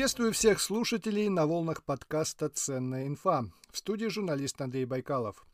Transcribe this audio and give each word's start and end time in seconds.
Приветствую 0.00 0.32
всех 0.32 0.62
слушателей 0.62 1.28
на 1.28 1.46
волнах 1.46 1.84
подкаста 1.84 2.48
«Ценная 2.48 3.06
инфа». 3.06 3.44
В 3.70 3.76
студии 3.76 4.06
журналист 4.06 4.58
Андрей 4.62 4.86
Байкалов. 4.86 5.44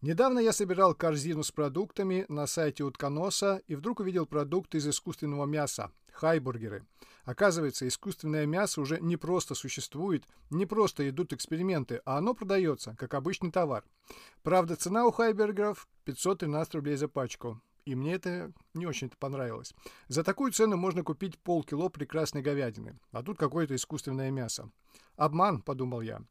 Недавно 0.00 0.40
я 0.40 0.52
собирал 0.52 0.96
корзину 0.96 1.44
с 1.44 1.52
продуктами 1.52 2.26
на 2.28 2.48
сайте 2.48 2.82
утконоса 2.82 3.62
и 3.68 3.76
вдруг 3.76 4.00
увидел 4.00 4.26
продукт 4.26 4.74
из 4.74 4.88
искусственного 4.88 5.46
мяса– 5.46 5.92
хайбургеры. 6.12 6.84
Оказывается, 7.24 7.86
искусственное 7.86 8.46
мясо 8.46 8.80
уже 8.80 8.98
не 8.98 9.16
просто 9.16 9.54
существует, 9.54 10.24
не 10.50 10.66
просто 10.66 11.08
идут 11.08 11.32
эксперименты, 11.32 12.02
а 12.04 12.18
оно 12.18 12.34
продается, 12.34 12.96
как 12.98 13.14
обычный 13.14 13.52
товар. 13.52 13.84
Правда, 14.42 14.74
цена 14.74 15.06
у 15.06 15.12
хайбургеров 15.12 15.86
513 16.04 16.74
рублей 16.74 16.96
за 16.96 17.06
пачку. 17.06 17.60
И 17.84 17.94
мне 17.94 18.14
это 18.14 18.52
не 18.72 18.86
очень-то 18.86 19.16
понравилось. 19.18 19.74
За 20.08 20.24
такую 20.24 20.52
цену 20.52 20.76
можно 20.76 21.02
купить 21.02 21.38
полкило 21.38 21.88
прекрасной 21.88 22.42
говядины, 22.42 22.98
а 23.12 23.22
тут 23.22 23.38
какое-то 23.38 23.74
искусственное 23.74 24.30
мясо. 24.30 24.70
Обман, 25.16 25.60
подумал 25.60 26.00
я. 26.00 26.22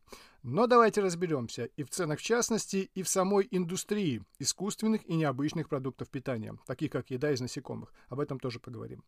Но 0.41 0.67
давайте 0.67 1.01
разберемся 1.01 1.69
и 1.77 1.83
в 1.83 1.89
ценах 1.89 2.19
в 2.19 2.23
частности, 2.23 2.89
и 2.95 3.03
в 3.03 3.07
самой 3.07 3.47
индустрии 3.49 4.23
искусственных 4.39 5.07
и 5.07 5.15
необычных 5.15 5.69
продуктов 5.69 6.09
питания, 6.09 6.57
таких 6.65 6.91
как 6.91 7.11
еда 7.11 7.31
из 7.31 7.39
насекомых. 7.39 7.93
Об 8.09 8.19
этом 8.19 8.39
тоже 8.39 8.59
поговорим. 8.59 9.03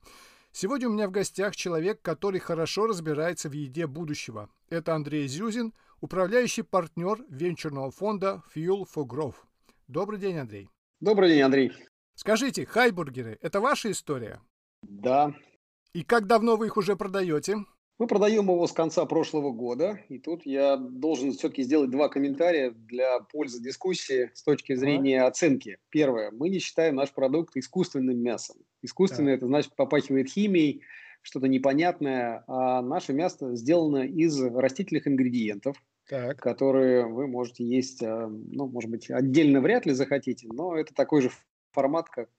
Сегодня 0.53 0.87
у 0.87 0.93
меня 0.93 1.09
в 1.09 1.11
гостях 1.11 1.53
человек, 1.55 2.01
который 2.01 2.39
хорошо 2.39 2.87
разбирается 2.87 3.49
в 3.49 3.51
еде 3.51 3.87
будущего. 3.87 4.49
Это 4.69 4.95
Андрей 4.95 5.27
Зюзин, 5.27 5.73
управляющий 5.99 6.61
партнер 6.61 7.25
венчурного 7.27 7.91
фонда 7.91 8.41
Fuel 8.55 8.85
for 8.85 9.05
Growth. 9.05 9.35
Добрый 9.87 10.19
день, 10.19 10.37
Андрей. 10.37 10.69
Добрый 11.01 11.29
день, 11.29 11.41
Андрей. 11.41 11.73
Скажите, 12.15 12.65
хайбургеры– 12.65 13.37
это 13.41 13.59
ваша 13.59 13.91
история? 13.91 14.41
Да. 14.81 15.35
И 15.93 16.03
как 16.03 16.27
давно 16.27 16.55
вы 16.55 16.67
их 16.67 16.77
уже 16.77 16.95
продаете? 16.95 17.57
Мы 17.97 18.07
продаем 18.07 18.45
его 18.45 18.65
с 18.67 18.71
конца 18.71 19.05
прошлого 19.05 19.51
года, 19.51 19.99
и 20.09 20.17
тут 20.19 20.45
я 20.45 20.77
должен 20.77 21.31
все-таки 21.31 21.63
сделать 21.63 21.91
два 21.91 22.09
комментария 22.09 22.71
для 22.71 23.19
пользы 23.19 23.61
дискуссии 23.61 24.31
с 24.33 24.43
точки 24.43 24.75
зрения 24.75 25.23
а? 25.23 25.27
оценки. 25.27 25.77
Первое, 25.89 26.31
мы 26.31 26.49
не 26.49 26.59
считаем 26.59 26.95
наш 26.95 27.11
продукт 27.11 27.55
искусственным 27.55 28.17
мясом. 28.17 28.57
Искусственное 28.81 29.33
да. 29.33 29.37
это 29.37 29.47
значит 29.47 29.75
попахивает 29.75 30.29
химией, 30.29 30.81
что-то 31.21 31.47
непонятное, 31.47 32.43
а 32.47 32.81
наше 32.81 33.13
мясо 33.13 33.55
сделано 33.55 34.03
из 34.03 34.41
растительных 34.41 35.07
ингредиентов, 35.07 35.81
так. 36.09 36.37
которые 36.39 37.05
вы 37.05 37.27
можете 37.27 37.65
есть, 37.65 38.03
а, 38.03 38.27
ну, 38.27 38.67
может 38.67 38.89
быть, 38.89 39.09
отдельно 39.09 39.61
вряд 39.61 39.85
ли 39.85 39.93
захотите, 39.93 40.47
но 40.51 40.75
это 40.77 40.93
такой 40.93 41.21
же 41.21 41.31
формат, 41.75 42.09
как, 42.09 42.29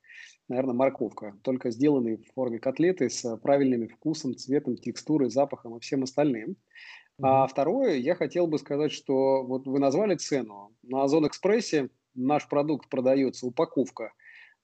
наверное, 0.48 0.74
морковка, 0.74 1.36
только 1.42 1.70
сделанный 1.70 2.16
в 2.16 2.32
форме 2.34 2.58
котлеты 2.58 3.08
с 3.08 3.36
правильным 3.36 3.88
вкусом, 3.88 4.34
цветом, 4.34 4.76
текстурой, 4.76 5.30
запахом 5.30 5.76
и 5.76 5.80
всем 5.80 6.02
остальным. 6.02 6.56
А 7.22 7.46
второе, 7.46 7.96
я 7.96 8.14
хотел 8.14 8.46
бы 8.46 8.58
сказать, 8.58 8.92
что 8.92 9.42
вот 9.42 9.66
вы 9.66 9.78
назвали 9.78 10.16
цену. 10.16 10.72
На 10.82 11.04
Озон 11.04 11.26
Экспрессе 11.26 11.88
наш 12.14 12.46
продукт 12.48 12.90
продается, 12.90 13.46
упаковка 13.46 14.12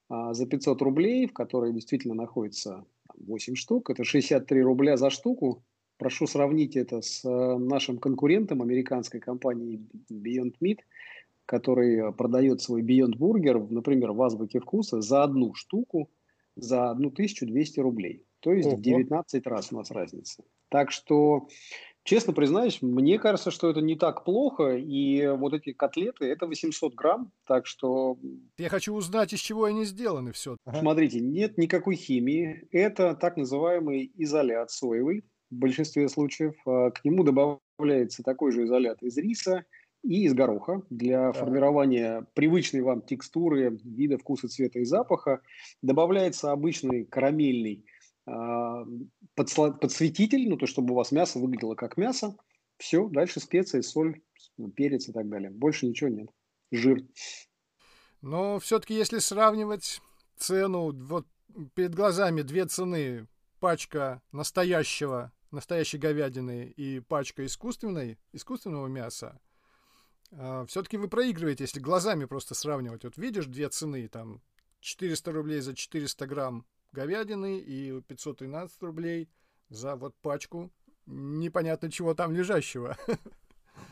а, 0.07 0.33
за 0.33 0.45
500 0.45 0.81
рублей, 0.81 1.27
в 1.27 1.33
которой 1.33 1.73
действительно 1.73 2.13
находится 2.13 2.85
8 3.15 3.55
штук. 3.55 3.89
Это 3.89 4.03
63 4.03 4.61
рубля 4.61 4.97
за 4.97 5.09
штуку. 5.09 5.63
Прошу 5.97 6.27
сравнить 6.27 6.75
это 6.75 7.01
с 7.01 7.23
э, 7.23 7.57
нашим 7.57 7.97
конкурентом, 7.97 8.61
американской 8.61 9.19
компанией 9.19 9.87
Beyond 10.11 10.55
Meat– 10.61 10.79
который 11.45 11.97
э, 11.97 12.11
продает 12.11 12.61
свой 12.61 12.81
Beyond 12.81 13.17
Burger, 13.17 13.67
например, 13.69 14.11
в 14.11 14.21
азбуке 14.21 14.59
вкуса, 14.59 15.01
за 15.01 15.23
одну 15.23 15.53
штуку 15.53 16.09
за 16.55 16.91
1200 16.91 17.79
рублей. 17.79 18.25
То 18.39 18.51
есть 18.51 18.67
Ого. 18.67 18.77
в 18.77 18.81
19 18.81 19.47
раз 19.47 19.71
у 19.71 19.77
нас 19.77 19.89
разница. 19.91 20.43
Так 20.69 20.91
что, 20.91 21.47
честно 22.03 22.33
признаюсь, 22.33 22.81
мне 22.81 23.17
кажется, 23.17 23.51
что 23.51 23.69
это 23.69 23.79
не 23.79 23.95
так 23.95 24.25
плохо. 24.25 24.75
И 24.75 25.27
вот 25.27 25.53
эти 25.53 25.71
котлеты, 25.71 26.25
это 26.25 26.45
800 26.45 26.93
грамм. 26.93 27.31
Так 27.47 27.65
что... 27.65 28.17
Я 28.57 28.69
хочу 28.69 28.93
узнать, 28.93 29.33
из 29.33 29.39
чего 29.39 29.63
они 29.63 29.85
сделаны 29.85 30.33
все. 30.33 30.57
Смотрите, 30.77 31.21
нет 31.21 31.57
никакой 31.57 31.95
химии. 31.95 32.67
Это 32.71 33.15
так 33.15 33.37
называемый 33.37 34.11
изолят 34.15 34.71
соевый 34.71 35.23
в 35.49 35.55
большинстве 35.55 36.09
случаев. 36.09 36.55
А, 36.65 36.91
к 36.91 37.05
нему 37.05 37.23
добавляется 37.23 38.23
такой 38.23 38.51
же 38.51 38.65
изолят 38.65 39.01
из 39.01 39.17
риса, 39.17 39.63
и 40.03 40.25
из 40.25 40.33
гороха 40.33 40.83
для 40.89 41.31
да. 41.31 41.33
формирования 41.33 42.27
привычной 42.33 42.81
вам 42.81 43.01
текстуры, 43.01 43.79
вида, 43.83 44.17
вкуса, 44.17 44.49
цвета 44.49 44.79
и 44.79 44.85
запаха. 44.85 45.41
Добавляется 45.81 46.51
обычный 46.51 47.05
карамельный 47.05 47.85
э, 48.27 48.85
подсветитель, 49.35 50.49
ну 50.49 50.57
то, 50.57 50.67
чтобы 50.67 50.93
у 50.93 50.97
вас 50.97 51.11
мясо 51.11 51.39
выглядело 51.39 51.75
как 51.75 51.97
мясо. 51.97 52.35
Все, 52.77 53.07
дальше 53.07 53.39
специи, 53.39 53.81
соль, 53.81 54.21
перец 54.75 55.07
и 55.07 55.13
так 55.13 55.29
далее. 55.29 55.49
Больше 55.49 55.87
ничего 55.87 56.09
нет. 56.09 56.29
Жир. 56.71 57.01
Но 58.21 58.59
все-таки, 58.59 58.93
если 58.93 59.19
сравнивать 59.19 60.01
цену, 60.37 60.91
вот 60.91 61.27
перед 61.75 61.95
глазами 61.95 62.41
две 62.41 62.65
цены. 62.65 63.27
Пачка 63.59 64.21
настоящего, 64.33 65.31
настоящей 65.51 65.97
говядины 65.97 66.65
и 66.75 66.99
пачка 66.99 67.45
искусственной, 67.45 68.17
искусственного 68.33 68.87
мяса– 68.87 69.39
все-таки 70.67 70.97
вы 70.97 71.07
проигрываете, 71.07 71.63
если 71.63 71.79
глазами 71.79 72.25
просто 72.25 72.55
сравнивать. 72.55 73.03
Вот 73.03 73.17
видишь 73.17 73.45
две 73.45 73.69
цены, 73.69 74.07
там 74.07 74.41
400 74.79 75.31
рублей 75.31 75.61
за 75.61 75.75
400 75.75 76.27
грамм 76.27 76.65
говядины 76.91 77.59
и 77.59 78.01
513 78.01 78.81
рублей 78.81 79.29
за 79.69 79.95
вот 79.95 80.15
пачку 80.21 80.71
непонятно 81.05 81.91
чего 81.91 82.13
там 82.13 82.31
лежащего. 82.31 82.97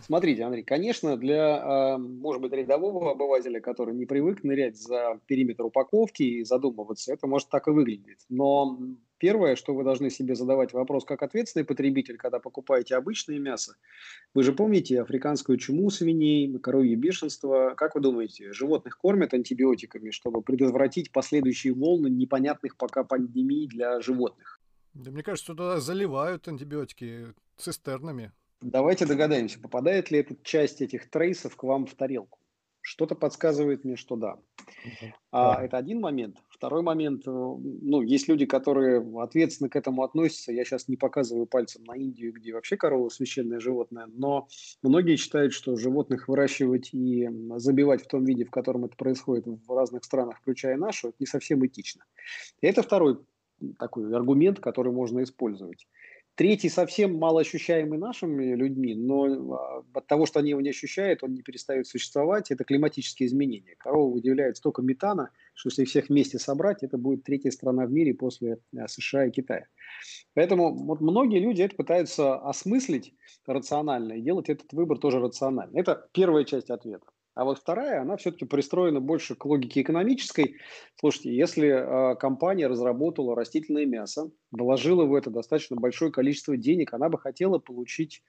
Смотрите, 0.01 0.43
Андрей, 0.43 0.63
конечно, 0.63 1.17
для, 1.17 1.93
а, 1.93 1.97
может 1.97 2.41
быть, 2.41 2.53
рядового 2.53 3.11
обывателя, 3.11 3.59
который 3.59 3.95
не 3.95 4.05
привык 4.05 4.43
нырять 4.43 4.77
за 4.77 5.19
периметр 5.25 5.65
упаковки 5.65 6.23
и 6.23 6.43
задумываться, 6.43 7.13
это 7.13 7.27
может 7.27 7.49
так 7.49 7.67
и 7.67 7.71
выглядеть. 7.71 8.25
Но 8.29 8.79
первое, 9.21 9.55
что 9.55 9.75
вы 9.75 9.83
должны 9.83 10.09
себе 10.09 10.33
задавать 10.33 10.73
вопрос, 10.73 11.05
как 11.05 11.21
ответственный 11.21 11.63
потребитель, 11.63 12.17
когда 12.17 12.39
покупаете 12.39 12.95
обычное 12.95 13.37
мясо. 13.37 13.75
Вы 14.33 14.41
же 14.41 14.51
помните 14.51 14.99
африканскую 14.99 15.59
чуму 15.59 15.91
свиней, 15.91 16.57
коровье 16.57 16.95
бешенство. 16.95 17.75
Как 17.77 17.93
вы 17.93 18.01
думаете, 18.01 18.51
животных 18.51 18.97
кормят 18.97 19.35
антибиотиками, 19.35 20.09
чтобы 20.09 20.41
предотвратить 20.41 21.11
последующие 21.11 21.73
волны 21.73 22.07
непонятных 22.07 22.77
пока 22.77 23.03
пандемий 23.03 23.67
для 23.67 24.01
животных? 24.01 24.59
Да 24.95 25.11
мне 25.11 25.21
кажется, 25.21 25.53
туда 25.53 25.79
заливают 25.79 26.47
антибиотики 26.47 27.27
цистернами. 27.57 28.31
Давайте 28.61 29.05
догадаемся, 29.05 29.59
попадает 29.59 30.09
ли 30.09 30.17
эта 30.17 30.35
часть 30.41 30.81
этих 30.81 31.11
трейсов 31.11 31.55
к 31.55 31.61
вам 31.61 31.85
в 31.85 31.93
тарелку. 31.93 32.39
Что-то 32.81 33.15
подсказывает 33.15 33.83
мне, 33.83 33.95
что 33.95 34.15
да. 34.15 34.37
А. 35.31 35.63
Это 35.63 35.77
один 35.77 36.01
момент. 36.01 36.37
Второй 36.49 36.81
момент, 36.81 37.27
э, 37.27 37.31
ну, 37.31 38.01
есть 38.01 38.27
люди, 38.27 38.45
которые 38.45 39.03
ответственно 39.21 39.69
к 39.69 39.75
этому 39.75 40.03
относятся. 40.03 40.51
Я 40.51 40.65
сейчас 40.65 40.87
не 40.87 40.97
показываю 40.97 41.45
пальцем 41.45 41.83
на 41.83 41.95
Индию, 41.95 42.33
где 42.33 42.53
вообще 42.53 42.77
корова 42.77 43.09
священное 43.09 43.59
животное, 43.59 44.07
но 44.07 44.47
многие 44.81 45.15
считают, 45.15 45.53
что 45.53 45.75
животных 45.75 46.27
выращивать 46.27 46.93
и 46.93 47.29
забивать 47.57 48.03
в 48.03 48.07
том 48.07 48.25
виде, 48.25 48.45
в 48.45 48.51
котором 48.51 48.85
это 48.85 48.95
происходит 48.95 49.45
в 49.47 49.75
разных 49.75 50.03
странах, 50.03 50.39
включая 50.39 50.77
нашу, 50.77 51.09
это 51.09 51.17
не 51.19 51.27
совсем 51.27 51.65
этично. 51.65 52.03
И 52.61 52.67
это 52.67 52.81
второй 52.81 53.19
такой 53.77 54.13
аргумент, 54.15 54.59
который 54.59 54.91
можно 54.91 55.21
использовать. 55.23 55.87
Третий 56.35 56.69
совсем 56.69 57.15
мало 57.15 57.41
ощущаемый 57.41 57.99
нашими 57.99 58.55
людьми, 58.55 58.95
но 58.95 59.25
а, 59.53 59.83
от 59.93 60.07
того, 60.07 60.25
что 60.25 60.39
они 60.39 60.51
его 60.51 60.61
не 60.61 60.69
ощущают, 60.69 61.23
он 61.23 61.33
не 61.33 61.41
перестает 61.41 61.87
существовать. 61.87 62.51
Это 62.51 62.63
климатические 62.63 63.27
изменения. 63.27 63.75
Корова 63.77 64.13
выделяет 64.13 64.57
столько 64.57 64.81
метана, 64.81 65.31
что 65.53 65.69
если 65.69 65.83
всех 65.83 66.07
вместе 66.07 66.39
собрать, 66.39 66.83
это 66.83 66.97
будет 66.97 67.23
третья 67.23 67.51
страна 67.51 67.85
в 67.85 67.91
мире 67.91 68.13
после 68.13 68.59
а, 68.77 68.87
США 68.87 69.25
и 69.25 69.31
Китая. 69.31 69.67
Поэтому 70.33 70.73
вот 70.73 71.01
многие 71.01 71.39
люди 71.39 71.63
это 71.63 71.75
пытаются 71.75 72.35
осмыслить 72.35 73.13
рационально 73.45 74.13
и 74.13 74.21
делать 74.21 74.49
этот 74.49 74.71
выбор 74.71 74.99
тоже 74.99 75.19
рационально. 75.19 75.77
Это 75.77 76.07
первая 76.13 76.45
часть 76.45 76.69
ответа. 76.69 77.10
А 77.33 77.45
вот 77.45 77.59
вторая, 77.59 78.01
она 78.01 78.17
все-таки 78.17 78.45
пристроена 78.45 78.99
больше 78.99 79.35
к 79.35 79.45
логике 79.45 79.81
экономической. 79.81 80.57
Слушайте, 80.99 81.33
если 81.33 81.69
э, 81.69 82.15
компания 82.17 82.67
разработала 82.67 83.35
растительное 83.35 83.85
мясо, 83.85 84.31
вложила 84.51 85.05
в 85.05 85.15
это 85.15 85.29
достаточно 85.29 85.77
большое 85.77 86.11
количество 86.11 86.57
денег, 86.57 86.93
она 86.93 87.07
бы 87.07 87.17
хотела 87.17 87.57
получить 87.57 88.21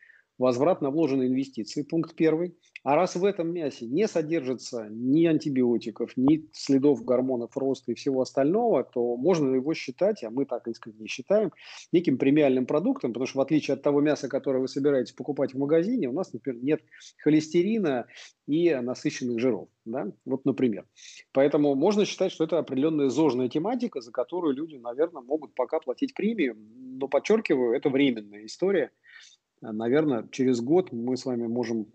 возврат 0.43 0.83
на 0.83 0.91
вложенные 0.91 1.29
инвестиции, 1.29 1.83
пункт 1.83 2.15
первый. 2.17 2.57
А 2.83 2.97
раз 2.97 3.15
в 3.15 3.25
этом 3.25 3.53
мясе 3.53 3.87
не 3.87 4.09
содержится 4.09 4.89
ни 4.91 5.25
антибиотиков, 5.25 6.17
ни 6.17 6.49
следов 6.53 7.05
гормонов 7.05 7.57
роста 7.57 7.93
и 7.93 7.95
всего 7.95 8.23
остального, 8.23 8.83
то 8.83 9.17
можно 9.17 9.55
его 9.55 9.73
считать, 9.73 10.25
а 10.25 10.31
мы 10.31 10.45
так 10.45 10.67
искренне 10.67 11.07
считаем, 11.07 11.53
неким 11.93 12.19
премиальным 12.19 12.67
продуктом, 12.67 13.13
потому 13.13 13.27
что 13.27 13.39
в 13.39 13.43
отличие 13.43 13.75
от 13.75 13.83
того 13.83 14.01
мяса, 14.01 14.29
которое 14.29 14.59
вы 14.59 14.67
собираетесь 14.67 15.13
покупать 15.13 15.55
в 15.55 15.59
магазине, 15.59 16.09
у 16.09 16.13
нас, 16.13 16.33
например, 16.33 16.61
нет 16.65 16.83
холестерина 17.19 18.07
и 18.49 18.75
насыщенных 18.75 19.39
жиров. 19.39 19.69
Да? 19.85 20.11
Вот, 20.25 20.45
например. 20.45 20.85
Поэтому 21.33 21.77
можно 21.77 22.05
считать, 22.05 22.33
что 22.33 22.43
это 22.43 22.59
определенная 22.59 23.11
зожная 23.11 23.49
тематика, 23.49 24.01
за 24.01 24.11
которую 24.11 24.55
люди, 24.55 24.75
наверное, 24.75 25.23
могут 25.23 25.55
пока 25.55 25.79
платить 25.79 26.15
премию. 26.15 26.57
Но 26.59 27.07
подчеркиваю, 27.07 27.77
это 27.77 27.91
временная 27.91 28.47
история. 28.47 28.91
Наверное, 29.63 30.29
через 30.31 30.61
год 30.61 30.93
мы 30.93 31.17
с 31.17 31.25
вами 31.25 31.47
можем 31.47 31.87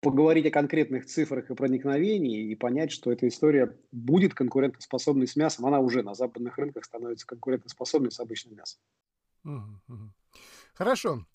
поговорить 0.00 0.46
о 0.46 0.50
конкретных 0.50 1.06
цифрах 1.06 1.50
и 1.50 1.54
проникновении 1.54 2.50
и 2.50 2.54
понять, 2.54 2.92
что 2.92 3.10
эта 3.10 3.26
история 3.26 3.76
будет 3.90 4.34
конкурентоспособной 4.34 5.26
с 5.26 5.34
мясом. 5.34 5.66
Она 5.66 5.80
уже 5.80 6.02
на 6.02 6.14
западных 6.14 6.58
рынках 6.58 6.84
становится 6.84 7.26
конкурентоспособной 7.26 8.12
с 8.12 8.20
обычным 8.20 8.56
мясом. 8.56 8.80
Хорошо. 10.74 11.26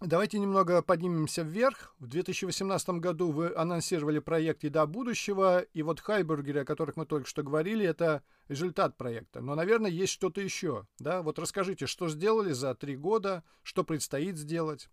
Давайте 0.00 0.38
немного 0.38 0.80
поднимемся 0.80 1.42
вверх. 1.42 1.94
В 1.98 2.06
2018 2.06 2.88
году 3.00 3.32
вы 3.32 3.52
анонсировали 3.54 4.20
проект 4.20 4.62
«Еда 4.62 4.86
будущего», 4.86 5.60
и 5.60 5.82
вот 5.82 5.98
хайбургеры, 6.00 6.60
о 6.60 6.64
которых 6.64 6.96
мы 6.96 7.04
только 7.04 7.28
что 7.28 7.42
говорили, 7.42 7.84
это 7.84 8.22
результат 8.46 8.96
проекта. 8.96 9.40
Но, 9.40 9.56
наверное, 9.56 9.90
есть 9.90 10.12
что-то 10.12 10.40
еще. 10.40 10.86
Да? 11.00 11.22
Вот 11.22 11.40
расскажите, 11.40 11.86
что 11.86 12.08
сделали 12.08 12.52
за 12.52 12.76
три 12.76 12.96
года, 12.96 13.42
что 13.64 13.82
предстоит 13.82 14.38
сделать? 14.38 14.88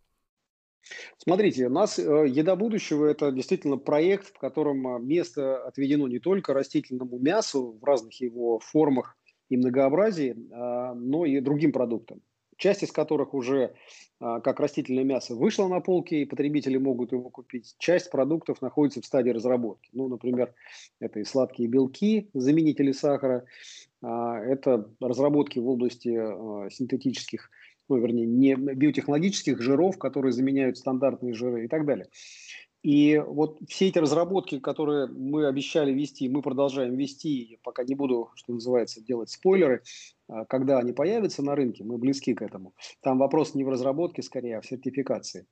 Смотрите, 1.18 1.68
у 1.68 1.70
нас 1.70 1.98
э, 1.98 2.04
«Еда 2.28 2.56
будущего»– 2.56 3.06
это 3.08 3.32
действительно 3.32 3.78
проект, 3.78 4.28
в 4.28 4.38
котором 4.38 4.88
э, 4.88 5.00
место 5.00 5.64
отведено 5.64 6.08
не 6.08 6.20
только 6.20 6.54
растительному 6.54 7.18
мясу 7.18 7.78
в 7.82 7.84
разных 7.84 8.22
его 8.22 8.60
формах 8.60 9.18
и 9.50 9.58
многообразии, 9.58 10.36
а, 10.52 10.94
но 10.94 11.26
и 11.26 11.40
другим 11.40 11.72
продуктам, 11.72 12.22
часть 12.58 12.84
из 12.84 12.92
которых 12.92 13.34
уже 13.34 13.76
а, 14.20 14.40
как 14.40 14.60
растительное 14.60 15.04
мясо 15.04 15.36
вышла 15.36 15.68
на 15.68 15.82
полки, 15.82 16.16
и 16.16 16.26
потребители 16.26 16.78
могут 16.78 17.12
его 17.12 17.30
купить. 17.30 17.76
Часть 17.78 18.10
продуктов 18.10 18.62
находится 18.62 19.02
в 19.02 19.06
стадии 19.06 19.32
разработки. 19.32 19.90
Ну, 19.94 20.08
например, 20.08 20.54
это 21.00 21.20
и 21.20 21.24
сладкие 21.24 21.70
белки, 21.70 22.30
заменители 22.34 22.92
сахара, 22.92 23.46
а, 24.02 24.40
это 24.40 24.90
разработки 25.00 25.60
в 25.60 25.70
области 25.70 26.10
синтетических 26.72 27.50
ну, 27.90 27.98
вернее, 27.98 28.26
не 28.26 28.56
биотехнологических 28.56 29.62
жиров, 29.62 29.98
которые 29.98 30.32
заменяют 30.32 30.78
стандартные 30.78 31.34
жиры 31.34 31.66
и 31.66 31.68
так 31.68 31.86
далее. 31.86 32.08
И 32.86 33.18
вот 33.18 33.58
все 33.68 33.88
эти 33.88 33.98
разработки, 33.98 34.60
которые 34.60 35.08
мы 35.08 35.48
обещали 35.48 35.92
вести, 35.92 36.30
мы 36.30 36.44
продолжаем 36.44 36.96
вести, 36.96 37.58
пока 37.64 37.84
не 37.84 37.96
буду, 37.96 38.30
что 38.36 38.54
называется, 38.54 39.02
делать 39.04 39.32
спойлеры, 39.32 39.82
а, 40.28 40.46
когда 40.46 40.78
они 40.78 40.94
появятся 40.94 41.42
на 41.42 41.56
рынке, 41.56 41.84
мы 41.84 41.98
близки 41.98 42.36
к 42.36 42.44
этому. 42.44 42.76
Там 43.02 43.18
вопрос 43.18 43.56
не 43.56 43.64
в 43.64 43.70
разработке, 43.70 44.22
скорее, 44.22 44.60
а 44.60 44.62
в 44.62 44.68
сертификации. 44.68 45.48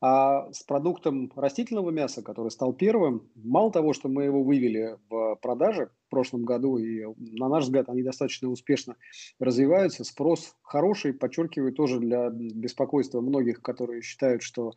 А 0.00 0.50
с 0.52 0.62
продуктом 0.62 1.30
растительного 1.36 1.90
мяса, 1.90 2.22
который 2.22 2.50
стал 2.50 2.72
первым, 2.72 3.28
мало 3.34 3.70
того, 3.70 3.92
что 3.92 4.08
мы 4.08 4.24
его 4.24 4.42
вывели 4.42 4.96
в 5.10 5.17
продаже 5.40 5.90
в 6.06 6.10
прошлом 6.10 6.44
году, 6.44 6.78
и 6.78 7.04
на 7.16 7.48
наш 7.48 7.64
взгляд 7.64 7.88
они 7.88 8.02
достаточно 8.02 8.48
успешно 8.48 8.96
развиваются, 9.38 10.04
спрос 10.04 10.54
хороший, 10.62 11.14
подчеркиваю, 11.14 11.72
тоже 11.72 12.00
для 12.00 12.30
беспокойства 12.30 13.20
многих, 13.20 13.62
которые 13.62 14.02
считают, 14.02 14.42
что 14.42 14.72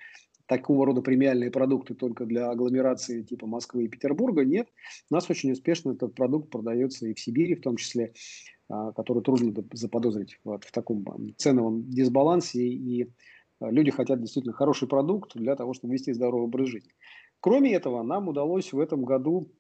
такого 0.46 0.86
рода 0.86 1.02
премиальные 1.02 1.52
продукты 1.52 1.94
только 1.94 2.26
для 2.26 2.50
агломерации 2.50 3.22
типа 3.22 3.48
Москвы 3.48 3.86
и 3.86 3.88
Петербурга. 3.88 4.44
Нет, 4.44 4.68
у 5.10 5.14
нас 5.14 5.30
очень 5.30 5.52
успешно 5.52 5.92
этот 5.92 6.14
продукт 6.14 6.50
продается 6.50 7.08
и 7.08 7.14
в 7.14 7.20
Сибири 7.20 7.56
в 7.56 7.62
том 7.62 7.78
числе, 7.78 8.14
а, 8.68 8.92
который 8.92 9.24
трудно 9.24 9.54
заподозрить 9.72 10.40
вот, 10.44 10.66
в 10.66 10.72
таком 10.72 11.06
ценовом 11.38 11.90
дисбалансе 11.90 12.68
и 12.68 13.12
Люди 13.70 13.92
хотят 13.92 14.20
действительно 14.20 14.54
хороший 14.54 14.88
продукт 14.88 15.36
для 15.36 15.56
того, 15.56 15.74
чтобы 15.74 15.94
вести 15.94 16.14
здоровый 16.14 16.46
образ 16.46 16.68
жизни. 16.68 16.92
Кроме 17.40 17.74
этого, 17.74 18.02
нам 18.04 18.28
удалось 18.28 18.74
в 18.74 18.80
этом 18.80 19.04
году 19.04 19.52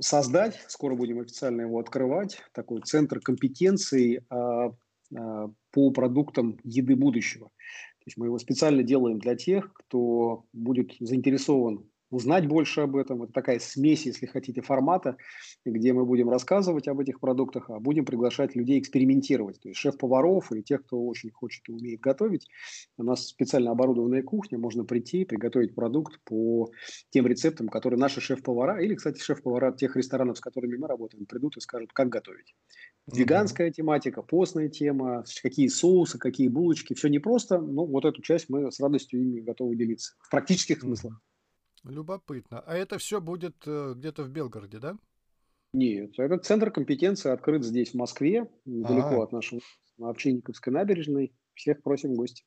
создать, 0.00 0.60
скоро 0.68 0.94
будем 0.94 1.20
официально 1.20 1.62
его 1.62 1.78
открывать, 1.78 2.38
такой 2.52 2.80
центр 2.82 3.20
компетенций 3.20 4.18
э, 4.18 4.70
э, 5.14 5.48
по 5.70 5.90
продуктам 5.90 6.58
еды 6.62 6.96
будущего. 6.96 7.46
То 7.46 8.06
есть 8.06 8.16
мы 8.16 8.26
его 8.26 8.38
специально 8.38 8.82
делаем 8.82 9.18
для 9.18 9.36
тех, 9.36 9.72
кто 9.72 10.44
будет 10.52 10.92
заинтересован 10.98 11.88
узнать 12.12 12.46
больше 12.46 12.82
об 12.82 12.94
этом. 12.96 13.22
Это 13.22 13.32
такая 13.32 13.58
смесь, 13.58 14.06
если 14.06 14.26
хотите, 14.26 14.60
формата, 14.60 15.16
где 15.64 15.92
мы 15.92 16.04
будем 16.04 16.28
рассказывать 16.28 16.86
об 16.86 17.00
этих 17.00 17.18
продуктах, 17.20 17.70
а 17.70 17.80
будем 17.80 18.04
приглашать 18.04 18.54
людей 18.54 18.78
экспериментировать. 18.78 19.60
То 19.60 19.70
есть 19.70 19.80
шеф-поваров 19.80 20.52
или 20.52 20.60
тех, 20.60 20.84
кто 20.84 21.02
очень 21.04 21.30
хочет 21.30 21.68
и 21.68 21.72
умеет 21.72 22.00
готовить. 22.00 22.48
У 22.98 23.02
нас 23.02 23.26
специально 23.26 23.70
оборудованная 23.70 24.22
кухня, 24.22 24.58
можно 24.58 24.84
прийти, 24.84 25.24
приготовить 25.24 25.74
продукт 25.74 26.20
по 26.24 26.70
тем 27.10 27.26
рецептам, 27.26 27.68
которые 27.68 27.98
наши 27.98 28.20
шеф-повара, 28.20 28.80
или, 28.82 28.94
кстати, 28.94 29.18
шеф-повара 29.18 29.72
тех 29.72 29.96
ресторанов, 29.96 30.36
с 30.36 30.40
которыми 30.40 30.76
мы 30.76 30.88
работаем, 30.88 31.24
придут 31.24 31.56
и 31.56 31.60
скажут, 31.60 31.92
как 31.92 32.10
готовить. 32.10 32.54
Веганская 33.12 33.68
mm-hmm. 33.68 33.72
тематика, 33.72 34.22
постная 34.22 34.68
тема, 34.68 35.24
какие 35.42 35.68
соусы, 35.68 36.18
какие 36.18 36.48
булочки, 36.48 36.94
все 36.94 37.08
непросто, 37.08 37.58
но 37.58 37.86
вот 37.86 38.04
эту 38.04 38.22
часть 38.22 38.48
мы 38.48 38.70
с 38.70 38.78
радостью 38.78 39.20
ими 39.20 39.40
готовы 39.40 39.76
делиться. 39.76 40.14
В 40.20 40.30
практических 40.30 40.80
смыслах. 40.80 41.20
Любопытно. 41.84 42.60
А 42.60 42.76
это 42.76 42.98
все 42.98 43.20
будет 43.20 43.56
э, 43.66 43.94
где-то 43.96 44.22
в 44.22 44.30
Белгороде, 44.30 44.78
да? 44.78 44.96
Нет, 45.72 46.18
этот 46.18 46.44
центр 46.44 46.70
компетенции 46.70 47.30
открыт 47.30 47.64
здесь, 47.64 47.92
в 47.92 47.94
Москве, 47.94 48.50
недалеко 48.64 49.08
ага. 49.08 49.22
от 49.24 49.32
нашего 49.32 49.60
на 49.98 50.10
Овчинниковской 50.10 50.72
набережной. 50.72 51.32
Всех 51.54 51.82
просим 51.82 52.12
в 52.12 52.16
гости. 52.16 52.44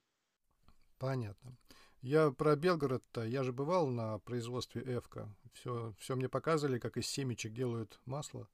Понятно. 0.98 1.56
Я 2.02 2.32
про 2.32 2.56
Белгород-то, 2.56 3.24
я 3.24 3.44
же 3.44 3.52
бывал 3.52 3.88
на 3.88 4.20
производстве 4.20 4.84
Эвка. 4.86 5.28
Все, 5.54 5.94
все 5.98 6.16
мне 6.16 6.30
показывали, 6.30 6.78
как 6.78 6.98
из 6.98 7.08
семечек 7.08 7.52
делают 7.54 8.00
масло 8.06 8.48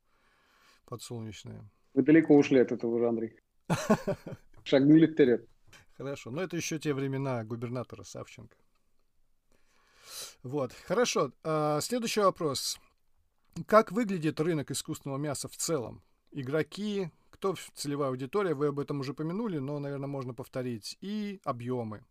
подсолнечное. 0.86 1.70
Вы 1.94 2.04
далеко 2.04 2.38
ушли 2.38 2.60
от 2.60 2.72
этого 2.72 2.96
уже, 2.96 3.08
Андрей. 3.08 3.36
Шагнули 4.64 5.08
вперед. 5.08 5.48
Хорошо, 5.98 6.32
но 6.32 6.42
это 6.42 6.56
еще 6.56 6.80
те 6.80 6.94
времена 6.94 7.44
губернатора 7.44 8.04
Савченко. 8.04 8.58
Вот, 10.44 10.74
хорошо. 10.74 11.32
А, 11.44 11.80
следующий 11.82 12.22
вопрос. 12.22 12.80
Как 13.68 13.92
выглядит 13.92 14.40
рынок 14.40 14.72
искусственного 14.72 15.18
мяса 15.18 15.48
в 15.48 15.56
целом? 15.56 16.02
Игроки, 16.32 17.12
кто 17.30 17.56
целевая 17.76 18.10
аудитория, 18.10 18.54
вы 18.54 18.68
об 18.68 18.80
этом 18.80 19.02
уже 19.02 19.14
помянули, 19.14 19.58
но, 19.58 19.80
наверное, 19.80 20.08
можно 20.08 20.34
повторить. 20.34 20.98
И 21.02 21.40
объемы. 21.44 22.04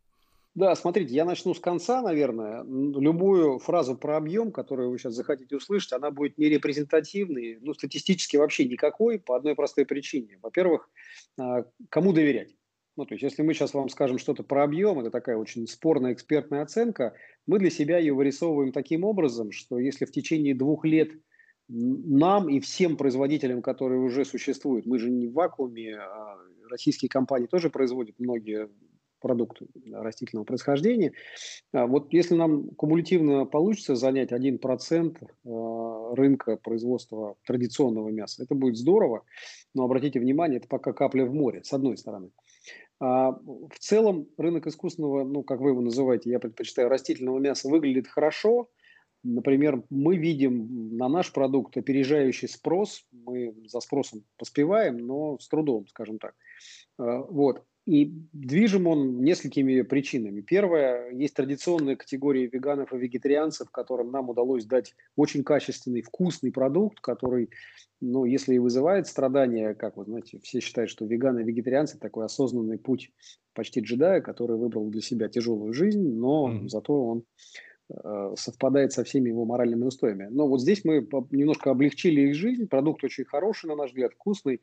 Да, 0.54 0.74
смотрите, 0.74 1.14
я 1.14 1.24
начну 1.24 1.54
с 1.54 1.60
конца, 1.60 2.02
наверное. 2.02 2.64
Любую 2.64 3.60
фразу 3.60 3.96
про 3.96 4.16
объем, 4.16 4.50
которую 4.50 4.90
вы 4.90 4.98
сейчас 4.98 5.14
захотите 5.14 5.56
услышать, 5.56 5.92
она 5.92 6.10
будет 6.10 6.38
не 6.38 6.46
репрезентативной, 6.46 7.58
ну, 7.60 7.72
статистически 7.72 8.36
вообще 8.36 8.64
никакой, 8.64 9.20
по 9.20 9.36
одной 9.36 9.54
простой 9.54 9.86
причине. 9.86 10.38
Во-первых, 10.42 10.90
а, 11.38 11.64
кому 11.88 12.12
доверять? 12.12 12.56
Ну, 13.00 13.06
то 13.06 13.14
есть, 13.14 13.22
если 13.22 13.40
мы 13.40 13.54
сейчас 13.54 13.72
вам 13.72 13.88
скажем 13.88 14.18
что-то 14.18 14.42
про 14.42 14.62
объем, 14.62 15.00
это 15.00 15.10
такая 15.10 15.38
очень 15.38 15.66
спорная 15.66 16.12
экспертная 16.12 16.60
оценка, 16.60 17.14
мы 17.46 17.58
для 17.58 17.70
себя 17.70 17.96
ее 17.96 18.12
вырисовываем 18.12 18.72
таким 18.72 19.04
образом, 19.04 19.52
что 19.52 19.78
если 19.78 20.04
в 20.04 20.12
течение 20.12 20.54
двух 20.54 20.84
лет 20.84 21.08
нам 21.66 22.50
и 22.50 22.60
всем 22.60 22.98
производителям, 22.98 23.62
которые 23.62 24.02
уже 24.02 24.26
существуют, 24.26 24.84
мы 24.84 24.98
же 24.98 25.08
не 25.08 25.28
в 25.28 25.32
вакууме, 25.32 25.96
а 25.96 26.36
российские 26.68 27.08
компании 27.08 27.46
тоже 27.46 27.70
производят 27.70 28.16
многие 28.18 28.68
продукты 29.18 29.68
растительного 29.90 30.44
происхождения. 30.44 31.14
А 31.72 31.86
вот 31.86 32.12
если 32.12 32.34
нам 32.34 32.68
кумулятивно 32.74 33.46
получится 33.46 33.94
занять 33.94 34.30
1% 34.30 35.16
а, 35.22 36.14
рынка 36.14 36.58
производства 36.58 37.36
традиционного 37.46 38.10
мяса, 38.10 38.42
это 38.42 38.54
будет 38.54 38.76
здорово, 38.76 39.24
но 39.74 39.84
обратите 39.84 40.20
внимание, 40.20 40.58
это 40.58 40.68
пока 40.68 40.92
капля 40.92 41.24
в 41.24 41.32
море, 41.32 41.62
с 41.64 41.72
одной 41.72 41.96
стороны. 41.96 42.30
А, 43.00 43.32
в 43.32 43.78
целом 43.78 44.28
рынок 44.36 44.66
искусственного, 44.66 45.24
ну, 45.24 45.42
как 45.42 45.60
вы 45.60 45.70
его 45.70 45.80
называете, 45.80 46.30
я 46.30 46.38
предпочитаю 46.38 46.88
растительного 46.88 47.38
мяса, 47.38 47.68
выглядит 47.68 48.06
хорошо. 48.06 48.68
Например, 49.22 49.82
мы 49.90 50.16
видим 50.16 50.96
на 50.96 51.08
наш 51.08 51.32
продукт 51.32 51.76
опережающий 51.76 52.48
спрос, 52.48 53.04
мы 53.12 53.54
за 53.66 53.80
спросом 53.80 54.24
поспеваем, 54.38 54.98
но 54.98 55.38
с 55.38 55.48
трудом, 55.48 55.86
скажем 55.88 56.18
так. 56.18 56.34
А, 56.98 57.20
вот. 57.22 57.64
И 57.86 58.12
движим 58.32 58.86
он 58.86 59.22
несколькими 59.22 59.80
причинами. 59.82 60.42
Первое, 60.42 61.10
есть 61.10 61.34
традиционная 61.34 61.96
категория 61.96 62.46
веганов 62.46 62.92
и 62.92 62.98
вегетарианцев, 62.98 63.70
которым 63.70 64.12
нам 64.12 64.28
удалось 64.28 64.64
дать 64.64 64.94
очень 65.16 65.42
качественный, 65.42 66.02
вкусный 66.02 66.52
продукт, 66.52 67.00
который, 67.00 67.50
ну, 68.00 68.26
если 68.26 68.54
и 68.54 68.58
вызывает 68.58 69.06
страдания, 69.06 69.74
как 69.74 69.96
вы 69.96 70.04
знаете, 70.04 70.38
все 70.42 70.60
считают, 70.60 70.90
что 70.90 71.06
веганы 71.06 71.40
и 71.40 71.44
вегетарианцы– 71.44 71.98
такой 72.00 72.26
осознанный 72.26 72.78
путь 72.78 73.12
почти 73.54 73.80
джедая, 73.80 74.20
который 74.20 74.56
выбрал 74.56 74.88
для 74.88 75.00
себя 75.00 75.28
тяжелую 75.28 75.72
жизнь, 75.72 76.06
но 76.14 76.50
mm-hmm. 76.50 76.68
зато 76.68 77.04
он 77.04 77.24
совпадает 78.36 78.92
со 78.92 79.04
всеми 79.04 79.28
его 79.28 79.44
моральными 79.44 79.84
устоями. 79.84 80.28
Но 80.30 80.46
вот 80.46 80.60
здесь 80.60 80.84
мы 80.84 81.06
немножко 81.30 81.70
облегчили 81.70 82.22
их 82.22 82.34
жизнь, 82.34 82.68
продукт 82.68 83.04
очень 83.04 83.24
хороший, 83.24 83.66
на 83.66 83.76
наш 83.76 83.90
взгляд, 83.90 84.12
вкусный, 84.12 84.60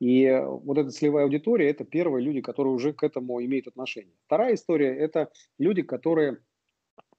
и 0.00 0.42
вот 0.46 0.78
эта 0.78 0.90
целевая 0.90 1.24
аудитория– 1.24 1.70
это 1.70 1.84
первые 1.84 2.24
люди, 2.24 2.40
которые 2.40 2.74
уже 2.74 2.92
к 2.92 3.02
этому 3.02 3.44
имеют 3.44 3.66
отношение. 3.66 4.14
Вторая 4.26 4.54
история– 4.54 4.94
это 4.98 5.30
люди, 5.58 5.82
которые 5.82 6.38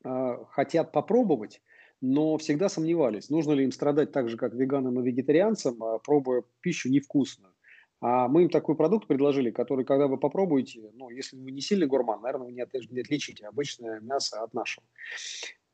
э, 0.03 0.37
хотят 0.49 0.91
попробовать, 0.91 1.61
но 2.01 2.37
всегда 2.37 2.69
сомневались, 2.69 3.29
нужно 3.29 3.51
ли 3.51 3.63
им 3.63 3.71
страдать 3.71 4.11
так 4.11 4.29
же, 4.29 4.37
как 4.37 4.53
веганам 4.53 4.99
и 4.99 5.03
вегетарианцам, 5.03 5.83
а 5.83 5.99
пробуя 5.99 6.43
пищу 6.61 6.89
невкусную. 6.89 7.53
А 8.01 8.27
мы 8.27 8.43
им 8.43 8.49
такой 8.49 8.75
продукт 8.75 9.07
предложили, 9.07 9.51
который, 9.51 9.83
когда 9.83 10.07
вы 10.07 10.17
попробуете, 10.17 10.91
ну, 10.93 11.09
если 11.09 11.35
вы 11.35 11.51
не 11.51 11.61
сильный 11.61 11.87
гурман, 11.87 12.21
наверное, 12.21 12.47
вы 12.47 12.53
не, 12.53 12.61
от, 12.61 12.73
не 12.73 13.01
отличите 13.01 13.45
обычное 13.45 13.99
мясо 13.99 14.41
от 14.41 14.53
нашего. 14.53 14.85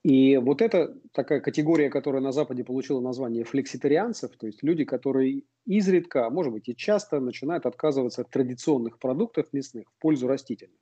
И 0.04 0.38
вот 0.38 0.62
это 0.62 0.96
такая 1.14 1.40
категория, 1.40 1.90
которая 1.90 2.22
на 2.22 2.32
Западе 2.32 2.64
получила 2.64 3.00
название 3.00 3.44
флекситарианцев, 3.44 4.38
то 4.38 4.46
есть 4.46 4.62
люди, 4.62 4.86
которые 4.86 5.44
изредка, 5.66 6.28
а 6.28 6.30
может 6.30 6.54
быть 6.54 6.70
и 6.70 6.76
часто 6.76 7.20
начинают 7.20 7.66
отказываться 7.66 8.22
от 8.22 8.30
традиционных 8.30 9.00
продуктов 9.00 9.48
мясных 9.52 9.90
в 9.90 10.00
пользу 10.00 10.28
растительных. 10.28 10.80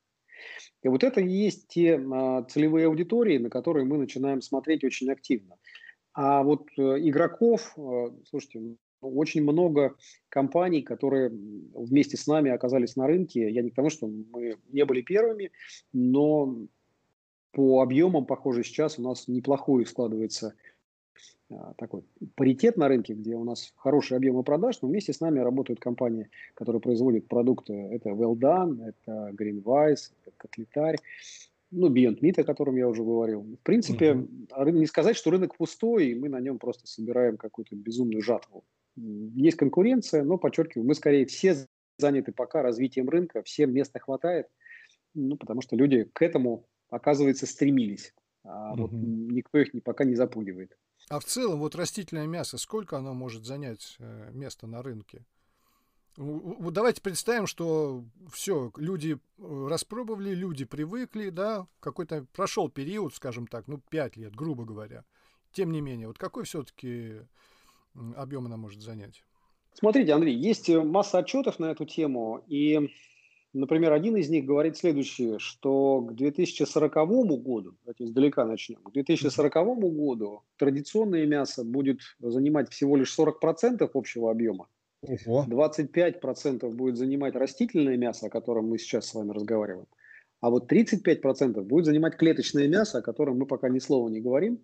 И 0.82 0.90
вот 0.90 1.06
это 1.06 1.22
и 1.22 1.30
есть 1.30 1.70
те 1.70 1.98
а, 1.98 2.44
целевые 2.44 2.88
аудитории, 2.88 3.38
на 3.38 3.50
которые 3.50 3.86
мы 3.86 3.98
начинаем 3.98 4.42
смотреть 4.42 4.84
очень 4.84 5.10
активно. 5.10 5.56
А 6.14 6.44
вот 6.44 6.68
э, 6.78 6.82
игроков, 6.82 7.74
э, 7.78 8.10
слушайте, 8.30 8.76
очень 9.08 9.44
много 9.44 9.96
компаний, 10.30 10.82
которые 10.82 11.30
вместе 11.30 12.18
с 12.18 12.28
нами 12.28 12.52
оказались 12.52 12.96
на 12.96 13.08
рынке. 13.08 13.50
Я 13.50 13.62
не 13.62 13.70
к 13.70 13.76
тому, 13.76 13.90
что 13.90 14.08
мы 14.08 14.58
не 14.72 14.86
были 14.86 15.02
первыми, 15.02 15.52
но 15.92 16.56
по 17.52 17.82
объемам, 17.82 18.26
похоже, 18.26 18.64
сейчас 18.64 18.98
у 18.98 19.04
нас 19.04 19.28
неплохой 19.28 19.86
складывается 19.86 20.56
а, 21.52 21.74
такой 21.78 22.04
паритет 22.36 22.78
на 22.78 22.88
рынке, 22.88 23.14
где 23.14 23.36
у 23.36 23.44
нас 23.44 23.74
хорошие 23.76 24.18
объемы 24.18 24.44
продаж, 24.44 24.82
но 24.82 24.88
вместе 24.88 25.14
с 25.14 25.20
нами 25.20 25.40
работают 25.40 25.80
компании, 25.80 26.30
которые 26.56 26.82
производят 26.82 27.28
продукты. 27.28 27.74
Это 27.74 28.10
Well 28.10 28.36
Done, 28.36 28.84
это 28.88 29.32
Greenwise, 29.36 30.12
это 30.22 30.36
Котлетарь, 30.38 30.98
ну, 31.72 31.90
Beyond 31.90 32.20
Meat, 32.22 32.42
о 32.42 32.44
котором 32.44 32.76
я 32.76 32.88
уже 32.88 33.04
говорил. 33.04 33.42
В 33.42 33.64
принципе, 33.64 34.12
uh-huh. 34.12 34.72
не 34.72 34.86
сказать, 34.86 35.16
что 35.16 35.32
рынок 35.32 35.56
пустой, 35.56 36.08
и 36.08 36.16
мы 36.16 36.30
на 36.30 36.40
нем 36.40 36.60
просто 36.60 36.88
собираем 36.88 37.38
какую-то 37.38 37.76
безумную 37.76 38.22
жатву. 38.22 38.64
Есть 38.96 39.58
конкуренция, 39.58 40.24
но, 40.24 40.38
подчеркиваю, 40.38 40.88
мы 40.88 40.94
скорее 40.94 41.26
все 41.26 41.68
заняты 41.98 42.32
пока 42.32 42.62
развитием 42.62 43.10
рынка, 43.10 43.44
всем 43.44 43.74
места 43.74 44.00
хватает, 44.00 44.48
ну, 45.14 45.38
потому 45.38 45.62
что 45.62 45.76
люди 45.76 46.04
к 46.14 46.22
этому, 46.22 46.68
оказывается, 46.90 47.46
стремились. 47.46 48.14
А 48.44 48.74
uh-huh. 48.74 48.82
вот 48.82 48.92
никто 48.92 49.58
их 49.58 49.72
пока 49.84 50.04
не 50.04 50.16
запугивает. 50.16 50.78
А 51.10 51.20
в 51.20 51.26
целом, 51.26 51.60
вот 51.60 51.76
растительное 51.76 52.28
мясо, 52.28 52.58
сколько 52.58 52.98
оно 52.98 53.14
может 53.14 53.46
занять 53.46 53.96
э, 54.00 54.32
место 54.34 54.68
на 54.68 54.82
рынке? 54.82 55.26
Вот 56.16 56.74
давайте 56.74 57.02
представим, 57.02 57.48
что 57.48 58.06
все, 58.32 58.72
люди 58.78 59.18
э, 59.38 59.68
распробовали, 59.70 60.36
люди 60.36 60.64
привыкли, 60.64 61.30
да, 61.30 61.68
какой-то 61.80 62.26
прошел 62.34 62.70
период, 62.70 63.16
скажем 63.16 63.48
так, 63.48 63.68
ну, 63.68 63.80
5 63.90 64.18
лет, 64.18 64.36
грубо 64.36 64.64
говоря. 64.64 65.06
Тем 65.52 65.72
не 65.72 65.82
менее, 65.82 66.08
вот 66.08 66.18
какой 66.18 66.44
все-таки 66.46 67.22
объем 68.16 68.46
она 68.46 68.58
может 68.58 68.82
занять? 68.82 69.24
Смотрите, 69.74 70.14
Андрей, 70.14 70.36
есть 70.36 70.70
э, 70.70 70.82
масса 70.82 71.20
отчетов 71.20 71.60
на 71.60 71.72
эту 71.72 71.86
тему, 71.86 72.44
и 72.48 72.90
Например, 73.54 73.94
один 73.94 74.16
из 74.18 74.30
них 74.30 74.46
говорит 74.46 74.78
следующее, 74.78 75.38
что 75.38 76.02
к 76.02 76.16
2040 76.16 76.94
году, 77.44 77.76
давайте 77.84 78.06
издалека 78.06 78.46
начнем, 78.46 78.78
к 78.78 78.92
2040 78.92 79.54
году 79.94 80.42
традиционное 80.58 81.28
мясо 81.28 81.64
будет 81.64 82.00
занимать 82.20 82.72
всего 82.72 82.98
лишь 82.98 83.16
40% 83.16 83.88
общего 83.94 84.32
объема, 84.32 84.70
Ого. 85.04 85.46
25% 85.48 86.68
будет 86.72 86.98
занимать 86.98 87.36
растительное 87.36 87.96
мясо, 87.96 88.26
о 88.26 88.30
котором 88.32 88.70
мы 88.70 88.80
сейчас 88.80 89.06
с 89.06 89.14
вами 89.14 89.30
разговариваем, 89.30 89.86
а 90.42 90.50
вот 90.50 90.72
35% 90.72 91.62
будет 91.62 91.86
занимать 91.86 92.18
клеточное 92.18 92.68
мясо, 92.68 92.98
о 92.98 93.02
котором 93.04 93.38
мы 93.38 93.46
пока 93.46 93.70
ни 93.70 93.78
слова 93.78 94.10
не 94.10 94.20
говорим. 94.20 94.64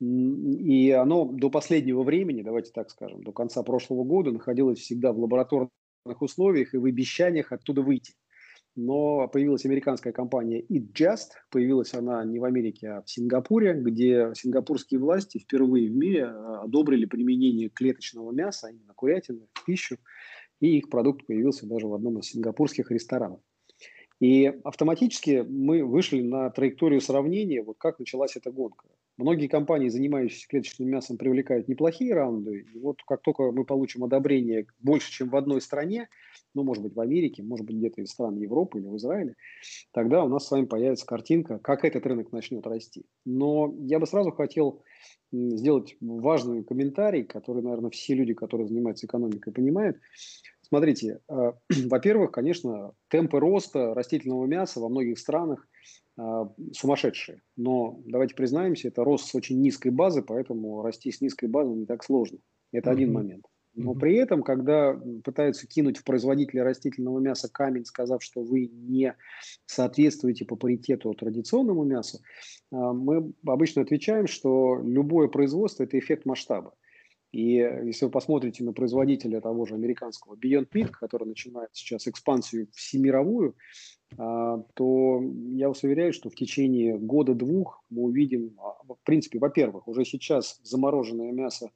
И 0.00 0.90
оно 0.92 1.24
до 1.24 1.50
последнего 1.50 2.02
времени, 2.02 2.42
давайте 2.42 2.70
так 2.72 2.90
скажем, 2.90 3.22
до 3.22 3.32
конца 3.32 3.62
прошлого 3.62 4.04
года 4.04 4.30
находилось 4.30 4.78
всегда 4.78 5.12
в 5.12 5.18
лабораторных 5.18 5.70
условиях 6.20 6.74
и 6.74 6.78
в 6.78 6.84
обещаниях 6.84 7.52
оттуда 7.52 7.82
выйти. 7.82 8.14
Но 8.76 9.26
появилась 9.26 9.64
американская 9.64 10.12
компания 10.12 10.62
Eat 10.62 10.92
Just. 10.92 11.30
Появилась 11.50 11.94
она 11.94 12.24
не 12.24 12.38
в 12.38 12.44
Америке, 12.44 12.90
а 12.90 13.02
в 13.02 13.10
Сингапуре, 13.10 13.74
где 13.74 14.30
сингапурские 14.36 15.00
власти 15.00 15.38
впервые 15.38 15.90
в 15.90 15.96
мире 15.96 16.26
а, 16.26 16.62
одобрили 16.62 17.04
применение 17.04 17.70
клеточного 17.70 18.30
мяса, 18.30 18.68
именно 18.68 18.94
курятины, 18.94 19.48
в 19.52 19.64
пищу. 19.64 19.96
И 20.60 20.78
их 20.78 20.90
продукт 20.90 21.26
появился 21.26 21.66
даже 21.66 21.88
в 21.88 21.94
одном 21.94 22.20
из 22.20 22.26
сингапурских 22.26 22.92
ресторанов. 22.92 23.40
И 24.20 24.46
автоматически 24.62 25.44
мы 25.48 25.84
вышли 25.84 26.22
на 26.22 26.48
траекторию 26.50 27.00
сравнения, 27.00 27.64
вот 27.64 27.78
как 27.78 27.98
началась 27.98 28.36
эта 28.36 28.52
гонка. 28.52 28.86
Многие 29.18 29.48
компании, 29.48 29.88
занимающиеся 29.88 30.46
клеточным 30.48 30.88
мясом, 30.88 31.18
привлекают 31.18 31.66
неплохие 31.66 32.14
раунды. 32.14 32.64
И 32.72 32.78
вот 32.78 33.02
как 33.04 33.20
только 33.22 33.50
мы 33.50 33.64
получим 33.64 34.04
одобрение 34.04 34.66
больше, 34.78 35.10
чем 35.10 35.28
в 35.28 35.36
одной 35.36 35.60
стране, 35.60 36.08
ну, 36.54 36.62
может 36.62 36.84
быть, 36.84 36.94
в 36.94 37.00
Америке, 37.00 37.42
может 37.42 37.66
быть, 37.66 37.76
где-то 37.76 38.00
из 38.00 38.10
стран 38.10 38.36
Европы 38.36 38.78
или 38.78 38.86
в 38.86 38.96
Израиле, 38.96 39.34
тогда 39.92 40.22
у 40.22 40.28
нас 40.28 40.46
с 40.46 40.50
вами 40.52 40.66
появится 40.66 41.04
картинка, 41.04 41.58
как 41.58 41.84
этот 41.84 42.06
рынок 42.06 42.30
начнет 42.30 42.64
расти. 42.64 43.06
Но 43.24 43.74
я 43.80 43.98
бы 43.98 44.06
сразу 44.06 44.30
хотел 44.30 44.84
сделать 45.32 45.96
важный 46.00 46.62
комментарий, 46.62 47.24
который, 47.24 47.62
наверное, 47.62 47.90
все 47.90 48.14
люди, 48.14 48.34
которые 48.34 48.68
занимаются 48.68 49.06
экономикой, 49.06 49.52
понимают. 49.52 49.98
Смотрите, 50.62 51.20
э, 51.28 51.52
во-первых, 51.86 52.30
конечно, 52.30 52.92
темпы 53.08 53.40
роста 53.40 53.94
растительного 53.94 54.46
мяса 54.46 54.78
во 54.78 54.88
многих 54.88 55.18
странах 55.18 55.66
сумасшедшие. 56.72 57.42
Но 57.56 58.00
давайте 58.06 58.34
признаемся, 58.34 58.88
это 58.88 59.04
рост 59.04 59.28
с 59.28 59.34
очень 59.34 59.60
низкой 59.60 59.90
базы, 59.90 60.22
поэтому 60.22 60.82
расти 60.82 61.12
с 61.12 61.20
низкой 61.20 61.46
базы 61.46 61.74
не 61.74 61.86
так 61.86 62.02
сложно. 62.04 62.38
Это 62.72 62.90
mm-hmm. 62.90 62.92
один 62.92 63.12
момент. 63.12 63.44
Но 63.78 63.94
при 63.94 64.16
этом, 64.16 64.42
когда 64.42 65.00
пытаются 65.22 65.68
кинуть 65.68 65.98
в 65.98 66.04
производителя 66.04 66.64
растительного 66.64 67.20
мяса 67.20 67.48
камень, 67.48 67.84
сказав, 67.84 68.24
что 68.24 68.42
вы 68.42 68.66
не 68.66 69.14
соответствуете 69.66 70.44
по 70.44 70.56
паритету 70.56 71.14
традиционному 71.14 71.84
мясу, 71.84 72.18
а, 72.72 72.92
мы 72.92 73.32
обычно 73.46 73.82
отвечаем, 73.82 74.26
что 74.26 74.80
любое 74.82 75.28
производство– 75.28 75.82
это 75.84 75.96
эффект 75.96 76.26
масштаба. 76.26 76.74
И 77.32 77.56
если 77.56 78.06
вы 78.06 78.10
посмотрите 78.10 78.64
на 78.64 78.72
производителя 78.72 79.40
того 79.40 79.66
же 79.66 79.74
американского 79.74 80.34
Beyond 80.34 80.68
Meat, 80.74 80.88
который 80.88 81.28
начинает 81.28 81.68
сейчас 81.72 82.08
экспансию 82.08 82.68
всемировую, 82.72 83.54
а, 84.16 84.62
то 84.74 85.20
я 85.50 85.68
вас 85.68 85.82
уверяю, 85.82 86.14
что 86.14 86.30
в 86.30 86.34
течение 86.34 86.96
года-двух 86.96 87.84
мы 87.90 88.04
увидим, 88.04 88.56
а, 88.58 88.82
в 88.94 89.04
принципе, 89.04 89.38
во-первых, 89.38 89.86
уже 89.86 90.06
сейчас 90.06 90.58
замороженное 90.62 91.30
мясо 91.32 91.70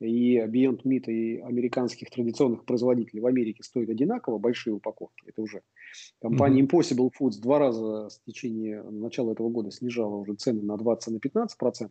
и 0.00 0.38
Beyond 0.38 0.82
Meat, 0.82 1.04
и 1.06 1.38
американских 1.38 2.10
традиционных 2.10 2.64
производителей 2.64 3.20
в 3.20 3.26
Америке 3.26 3.62
стоят 3.62 3.88
одинаково, 3.88 4.38
большие 4.38 4.74
упаковки, 4.74 5.24
это 5.26 5.40
уже. 5.40 5.62
Компания 6.20 6.62
Impossible 6.62 7.10
Foods 7.18 7.40
два 7.40 7.60
раза 7.60 8.08
с 8.08 8.20
течение 8.26 8.82
начала 8.82 9.32
этого 9.32 9.48
года 9.48 9.70
снижала 9.70 10.16
уже 10.16 10.34
цены 10.34 10.62
на 10.62 10.74
20-15%. 10.74 11.48
На 11.74 11.88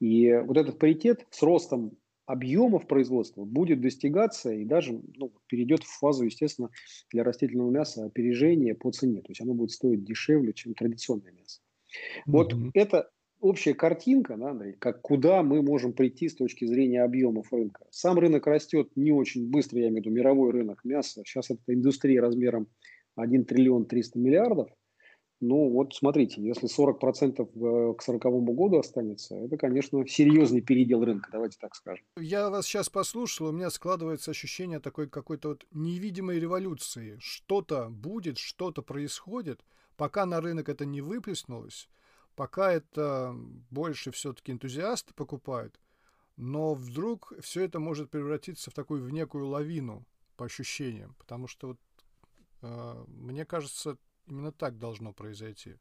и 0.00 0.32
вот 0.46 0.56
этот 0.56 0.78
паритет 0.78 1.26
с 1.30 1.42
ростом 1.42 1.92
объемов 2.30 2.86
производства 2.86 3.44
будет 3.44 3.80
достигаться 3.80 4.52
и 4.52 4.64
даже 4.64 5.00
ну, 5.16 5.32
перейдет 5.48 5.82
в 5.82 5.98
фазу, 5.98 6.24
естественно, 6.24 6.70
для 7.10 7.24
растительного 7.24 7.70
мяса 7.70 8.04
опережения 8.04 8.74
по 8.74 8.92
цене. 8.92 9.20
То 9.20 9.30
есть 9.30 9.40
оно 9.40 9.54
будет 9.54 9.72
стоить 9.72 10.04
дешевле, 10.04 10.52
чем 10.52 10.74
традиционное 10.74 11.32
мясо. 11.32 11.60
Mm-hmm. 11.90 12.22
Вот 12.26 12.54
это 12.74 13.10
общая 13.40 13.74
картинка, 13.74 14.36
да, 14.36 14.50
Андрей, 14.50 14.74
как 14.78 15.02
куда 15.02 15.42
мы 15.42 15.62
можем 15.62 15.92
прийти 15.92 16.28
с 16.28 16.36
точки 16.36 16.66
зрения 16.66 17.02
объемов 17.02 17.52
рынка. 17.52 17.86
Сам 17.90 18.18
рынок 18.18 18.46
растет 18.46 18.90
не 18.94 19.10
очень 19.10 19.50
быстро, 19.50 19.80
я 19.80 19.88
имею 19.88 20.02
в 20.02 20.06
виду 20.06 20.14
мировой 20.14 20.52
рынок 20.52 20.84
мяса. 20.84 21.22
Сейчас 21.24 21.50
это 21.50 21.60
индустрия 21.66 22.20
размером 22.20 22.68
1 23.16 23.44
триллион 23.44 23.86
300 23.86 24.18
миллиардов. 24.20 24.70
Ну 25.40 25.70
вот 25.70 25.94
смотрите, 25.94 26.42
если 26.42 26.68
40% 26.68 27.40
э, 27.40 27.94
к 27.94 28.02
40 28.02 28.22
году 28.44 28.78
останется, 28.78 29.34
это, 29.36 29.56
конечно, 29.56 30.06
серьезный 30.06 30.60
передел 30.60 31.02
рынка, 31.02 31.30
давайте 31.32 31.56
так 31.58 31.74
скажем. 31.74 32.04
Я 32.18 32.50
вас 32.50 32.66
сейчас 32.66 32.90
послушал, 32.90 33.46
у 33.46 33.52
меня 33.52 33.70
складывается 33.70 34.32
ощущение 34.32 34.80
такой 34.80 35.08
какой-то 35.08 35.48
вот 35.48 35.66
невидимой 35.72 36.38
революции. 36.38 37.16
Что-то 37.20 37.88
будет, 37.88 38.36
что-то 38.36 38.82
происходит, 38.82 39.64
пока 39.96 40.26
на 40.26 40.42
рынок 40.42 40.68
это 40.68 40.84
не 40.84 41.00
выплеснулось, 41.00 41.88
пока 42.36 42.72
это 42.72 43.34
больше 43.70 44.10
все-таки 44.10 44.52
энтузиасты 44.52 45.14
покупают, 45.14 45.80
но 46.36 46.74
вдруг 46.74 47.32
все 47.40 47.64
это 47.64 47.80
может 47.80 48.10
превратиться 48.10 48.70
в 48.70 48.74
такую 48.74 49.02
в 49.02 49.10
некую 49.10 49.46
лавину 49.46 50.04
по 50.36 50.44
ощущениям, 50.44 51.14
потому 51.18 51.46
что 51.46 51.68
вот 51.68 51.78
э, 52.60 53.04
мне 53.08 53.46
кажется, 53.46 53.96
Именно 54.30 54.52
так 54.52 54.78
должно 54.78 55.12
произойти. 55.12 55.76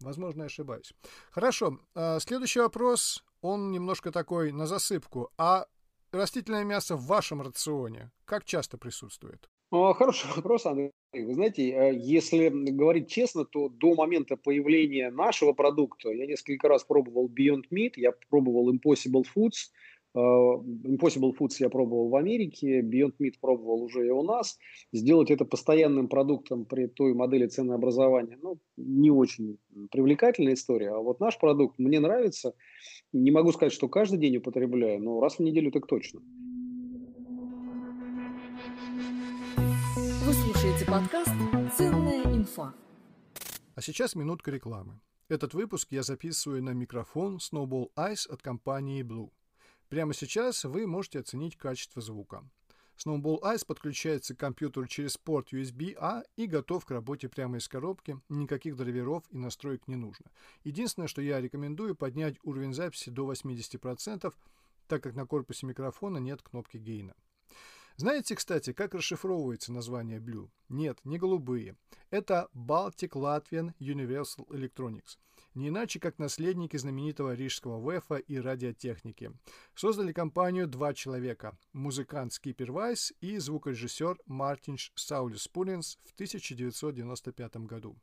Возможно, 0.00 0.42
я 0.42 0.46
ошибаюсь. 0.46 0.92
Хорошо. 1.30 1.80
А, 1.94 2.20
следующий 2.20 2.60
вопрос, 2.60 3.24
он 3.40 3.72
немножко 3.72 4.12
такой 4.12 4.52
на 4.52 4.66
засыпку. 4.66 5.30
А 5.38 5.66
растительное 6.12 6.64
мясо 6.64 6.96
в 6.96 7.06
вашем 7.06 7.42
рационе 7.42 8.10
как 8.24 8.44
часто 8.44 8.78
присутствует? 8.78 9.48
Хороший 9.70 10.30
вопрос, 10.34 10.64
Андрей. 10.64 10.92
Вы 11.12 11.34
знаете, 11.34 11.70
э, 11.70 11.94
если 11.94 12.48
говорить 12.48 13.10
честно, 13.10 13.44
то 13.44 13.68
до 13.68 13.94
момента 13.94 14.36
появления 14.36 15.10
нашего 15.10 15.52
продукта 15.52 16.10
я 16.10 16.26
несколько 16.26 16.68
раз 16.68 16.84
пробовал 16.84 17.28
Beyond 17.28 17.64
Meat, 17.70 17.92
я 17.96 18.12
пробовал 18.30 18.72
Impossible 18.72 19.24
Foods, 19.36 19.70
Impossible 20.16 21.32
Foods 21.38 21.56
я 21.58 21.68
пробовал 21.68 22.08
в 22.08 22.16
Америке, 22.16 22.80
Beyond 22.80 23.14
Meat 23.20 23.34
пробовал 23.40 23.82
уже 23.82 24.06
и 24.06 24.10
у 24.10 24.22
нас. 24.22 24.58
Сделать 24.92 25.30
это 25.30 25.44
постоянным 25.44 26.08
продуктом 26.08 26.64
при 26.64 26.86
той 26.86 27.14
модели 27.14 27.46
ценообразования, 27.46 28.38
ну, 28.42 28.58
не 28.76 29.10
очень 29.10 29.58
привлекательная 29.90 30.54
история. 30.54 30.90
А 30.90 30.98
вот 30.98 31.20
наш 31.20 31.38
продукт 31.38 31.78
мне 31.78 32.00
нравится. 32.00 32.54
Не 33.12 33.30
могу 33.30 33.52
сказать, 33.52 33.72
что 33.72 33.88
каждый 33.88 34.18
день 34.18 34.38
употребляю, 34.38 35.02
но 35.02 35.20
раз 35.20 35.36
в 35.36 35.40
неделю 35.40 35.70
так 35.70 35.86
точно. 35.86 36.20
Вы 40.26 40.32
слушаете 40.32 40.84
подкаст 40.86 41.32
«Ценная 41.76 42.22
инфа». 42.34 42.74
А 43.74 43.80
сейчас 43.80 44.14
минутка 44.14 44.50
рекламы. 44.50 45.00
Этот 45.28 45.54
выпуск 45.54 45.88
я 45.92 46.02
записываю 46.02 46.62
на 46.62 46.70
микрофон 46.70 47.36
Snowball 47.36 47.90
Ice 47.96 48.28
от 48.28 48.42
компании 48.42 49.02
Blue. 49.02 49.30
Прямо 49.88 50.12
сейчас 50.12 50.64
вы 50.64 50.86
можете 50.86 51.20
оценить 51.20 51.56
качество 51.56 52.02
звука. 52.02 52.44
Snowball 52.98 53.40
Ice 53.42 53.64
подключается 53.64 54.34
к 54.34 54.38
компьютеру 54.38 54.86
через 54.86 55.16
порт 55.16 55.52
USB-A 55.52 56.24
и 56.36 56.46
готов 56.46 56.84
к 56.84 56.90
работе 56.90 57.28
прямо 57.28 57.58
из 57.58 57.68
коробки, 57.68 58.20
никаких 58.28 58.76
драйверов 58.76 59.22
и 59.30 59.38
настроек 59.38 59.86
не 59.86 59.96
нужно. 59.96 60.26
Единственное, 60.64 61.08
что 61.08 61.22
я 61.22 61.40
рекомендую 61.40 61.94
поднять 61.94 62.36
уровень 62.42 62.74
записи 62.74 63.10
до 63.10 63.32
80%, 63.32 64.34
так 64.88 65.02
как 65.02 65.14
на 65.14 65.26
корпусе 65.26 65.66
микрофона 65.66 66.18
нет 66.18 66.42
кнопки 66.42 66.76
гейна. 66.76 67.14
Знаете, 68.00 68.36
кстати, 68.36 68.72
как 68.72 68.94
расшифровывается 68.94 69.72
название 69.72 70.20
Blue? 70.20 70.48
Нет, 70.68 71.00
не 71.02 71.18
голубые. 71.18 71.76
Это 72.10 72.48
Baltic 72.54 73.10
Latvian 73.10 73.74
Universal 73.80 74.46
Electronics– 74.50 75.18
не 75.54 75.68
иначе 75.70 75.98
как 75.98 76.20
наследники 76.20 76.76
знаменитого 76.76 77.34
рижского 77.34 77.80
ВЭФа 77.80 78.14
и 78.14 78.38
радиотехники. 78.38 79.32
Создали 79.74 80.12
компанию 80.12 80.68
два 80.68 80.94
человека– 80.94 81.58
музыкант 81.72 82.32
Скипер 82.32 82.70
Вайс 82.70 83.12
и 83.20 83.38
звукорежиссер 83.38 84.18
Мартинш 84.26 84.92
Саулис 84.94 85.48
Пулинс 85.48 85.98
в 86.04 86.12
1995 86.14 87.56
году. 87.66 87.96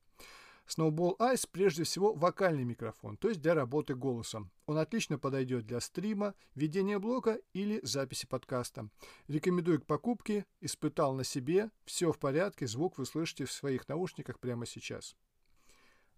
Snowball 0.67 1.17
Ice 1.17 1.47
прежде 1.51 1.83
всего 1.83 2.13
вокальный 2.13 2.63
микрофон, 2.63 3.17
то 3.17 3.29
есть 3.29 3.41
для 3.41 3.53
работы 3.53 3.95
голосом. 3.95 4.51
Он 4.65 4.77
отлично 4.77 5.19
подойдет 5.19 5.65
для 5.65 5.79
стрима, 5.79 6.33
ведения 6.55 6.99
блока 6.99 7.39
или 7.53 7.79
записи 7.83 8.25
подкаста. 8.25 8.89
Рекомендую 9.27 9.81
к 9.81 9.85
покупке, 9.85 10.45
испытал 10.61 11.13
на 11.13 11.23
себе, 11.23 11.69
все 11.85 12.11
в 12.11 12.19
порядке, 12.19 12.67
звук 12.67 12.97
вы 12.97 13.05
слышите 13.05 13.45
в 13.45 13.51
своих 13.51 13.87
наушниках 13.87 14.39
прямо 14.39 14.65
сейчас. 14.65 15.15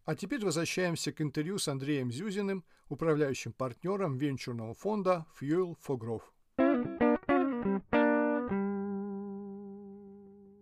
А 0.06 0.16
теперь 0.16 0.46
возвращаемся 0.46 1.12
к 1.12 1.22
интервью 1.22 1.58
с 1.58 1.68
Андреем 1.68 2.12
Зюзиным, 2.12 2.64
управляющим 2.88 3.52
партнером 3.52 4.16
венчурного 4.16 4.74
фонда 4.74 5.26
Fuel 5.40 5.76
for 5.86 5.98
Growth. 5.98 6.24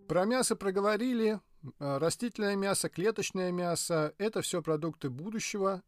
Про 0.08 0.26
мясо 0.26 0.56
проговорили. 0.56 1.40
Э, 1.80 1.98
растительное 1.98 2.56
мясо, 2.56 2.90
клеточное 2.90 3.52
мясо– 3.52 4.14
это 4.18 4.42
все 4.42 4.62
продукты 4.62 5.10
будущего. 5.10 5.82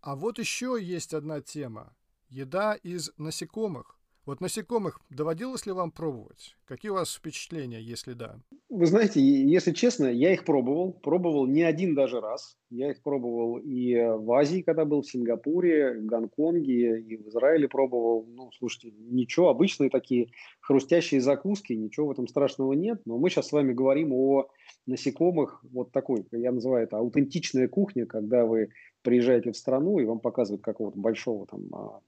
А 0.00 0.16
вот 0.16 0.38
еще 0.38 0.78
есть 0.80 1.14
одна 1.14 1.40
тема– 1.40 1.94
еда 2.28 2.74
из 2.74 3.10
насекомых. 3.18 3.98
Вот 4.26 4.42
насекомых 4.42 5.00
доводилось 5.08 5.64
ли 5.64 5.72
вам 5.72 5.90
пробовать? 5.90 6.54
Какие 6.66 6.90
у 6.90 6.94
вас 6.94 7.14
впечатления, 7.14 7.80
если 7.80 8.12
да? 8.12 8.38
Вы 8.68 8.84
знаете, 8.84 9.22
если 9.22 9.72
честно, 9.72 10.04
я 10.04 10.34
их 10.34 10.44
пробовал. 10.44 10.92
Пробовал 10.92 11.46
не 11.46 11.62
один 11.62 11.94
даже 11.94 12.20
раз. 12.20 12.58
Я 12.68 12.90
их 12.90 13.02
пробовал 13.02 13.56
и 13.56 13.94
в 13.94 14.30
Азии, 14.32 14.60
когда 14.60 14.84
был, 14.84 15.00
в 15.00 15.10
Сингапуре, 15.10 15.94
в 16.00 16.04
Гонконге, 16.04 17.00
и 17.00 17.16
в 17.16 17.28
Израиле 17.28 17.68
пробовал. 17.68 18.26
Ну, 18.28 18.50
слушайте, 18.58 18.92
ничего, 18.98 19.48
обычные 19.48 19.88
такие 19.88 20.30
хрустящие 20.60 21.22
закуски, 21.22 21.72
ничего 21.72 22.08
в 22.08 22.10
этом 22.10 22.28
страшного 22.28 22.74
нет. 22.74 23.00
Но 23.06 23.16
мы 23.16 23.30
сейчас 23.30 23.48
с 23.48 23.52
вами 23.52 23.72
говорим 23.72 24.12
о 24.12 24.50
насекомых, 24.88 25.64
вот 25.70 25.92
такой, 25.92 26.24
я 26.32 26.50
называю 26.50 26.84
это 26.84 26.98
аутентичная 26.98 27.68
кухня, 27.68 28.06
когда 28.06 28.46
вы 28.46 28.70
приезжаете 29.02 29.52
в 29.52 29.56
страну 29.56 29.98
и 29.98 30.04
вам 30.04 30.18
показывают 30.18 30.62
какого-то 30.62 30.98
большого 30.98 31.46
там 31.46 31.62
а, 31.72 32.00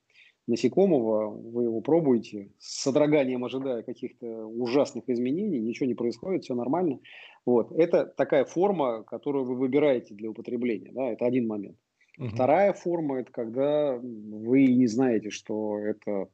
насекомого, 0.46 1.30
вы 1.30 1.64
его 1.64 1.80
пробуете, 1.80 2.50
с 2.58 2.82
содроганием 2.82 3.44
ожидая 3.44 3.82
каких-то 3.82 4.26
ужасных 4.46 5.08
изменений, 5.08 5.60
ничего 5.60 5.86
не 5.86 5.94
происходит, 5.94 6.44
все 6.44 6.54
нормально. 6.54 6.98
Вот. 7.46 7.72
Это 7.72 8.04
такая 8.04 8.44
форма, 8.44 9.02
которую 9.04 9.44
вы 9.44 9.54
выбираете 9.54 10.14
для 10.14 10.30
употребления, 10.30 10.90
да, 10.92 11.12
это 11.12 11.26
один 11.26 11.46
момент. 11.46 11.76
Угу. 12.18 12.28
Вторая 12.28 12.72
форма– 12.72 13.20
это 13.20 13.32
когда 13.32 13.96
вы 13.96 14.66
не 14.66 14.86
знаете, 14.86 15.30
что 15.30 15.78
это, 15.78 16.28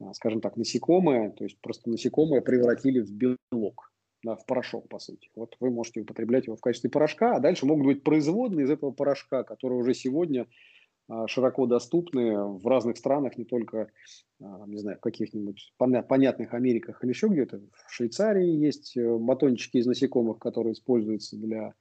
а, 0.00 0.14
скажем 0.14 0.40
так, 0.40 0.56
насекомое, 0.56 1.30
то 1.30 1.44
есть 1.44 1.60
просто 1.60 1.90
насекомое 1.90 2.40
превратили 2.40 3.00
в 3.00 3.12
белок, 3.12 3.89
в 4.24 4.44
порошок, 4.46 4.88
по 4.88 4.98
сути. 4.98 5.30
Вот 5.34 5.56
вы 5.60 5.70
можете 5.70 6.00
употреблять 6.00 6.46
его 6.46 6.56
в 6.56 6.60
качестве 6.60 6.90
порошка, 6.90 7.36
а 7.36 7.40
дальше 7.40 7.66
могут 7.66 7.86
быть 7.86 8.02
производные 8.02 8.64
из 8.64 8.70
этого 8.70 8.90
порошка, 8.90 9.44
которые 9.44 9.80
уже 9.80 9.94
сегодня 9.94 10.46
а, 11.08 11.26
широко 11.26 11.66
доступны 11.66 12.36
в 12.36 12.66
разных 12.66 12.96
странах, 12.96 13.36
не 13.36 13.44
только, 13.44 13.90
а, 14.40 14.64
не 14.66 14.78
знаю, 14.78 14.98
в 14.98 15.00
каких-нибудь 15.00 15.72
понятных 15.76 16.54
Америках 16.54 17.02
или 17.02 17.10
еще 17.10 17.28
где-то. 17.28 17.60
В 17.86 17.92
Швейцарии 17.92 18.46
есть 18.46 18.96
э, 18.96 19.16
батончики 19.18 19.78
из 19.78 19.86
насекомых, 19.86 20.38
которые 20.38 20.74
используются 20.74 21.36
для 21.36 21.74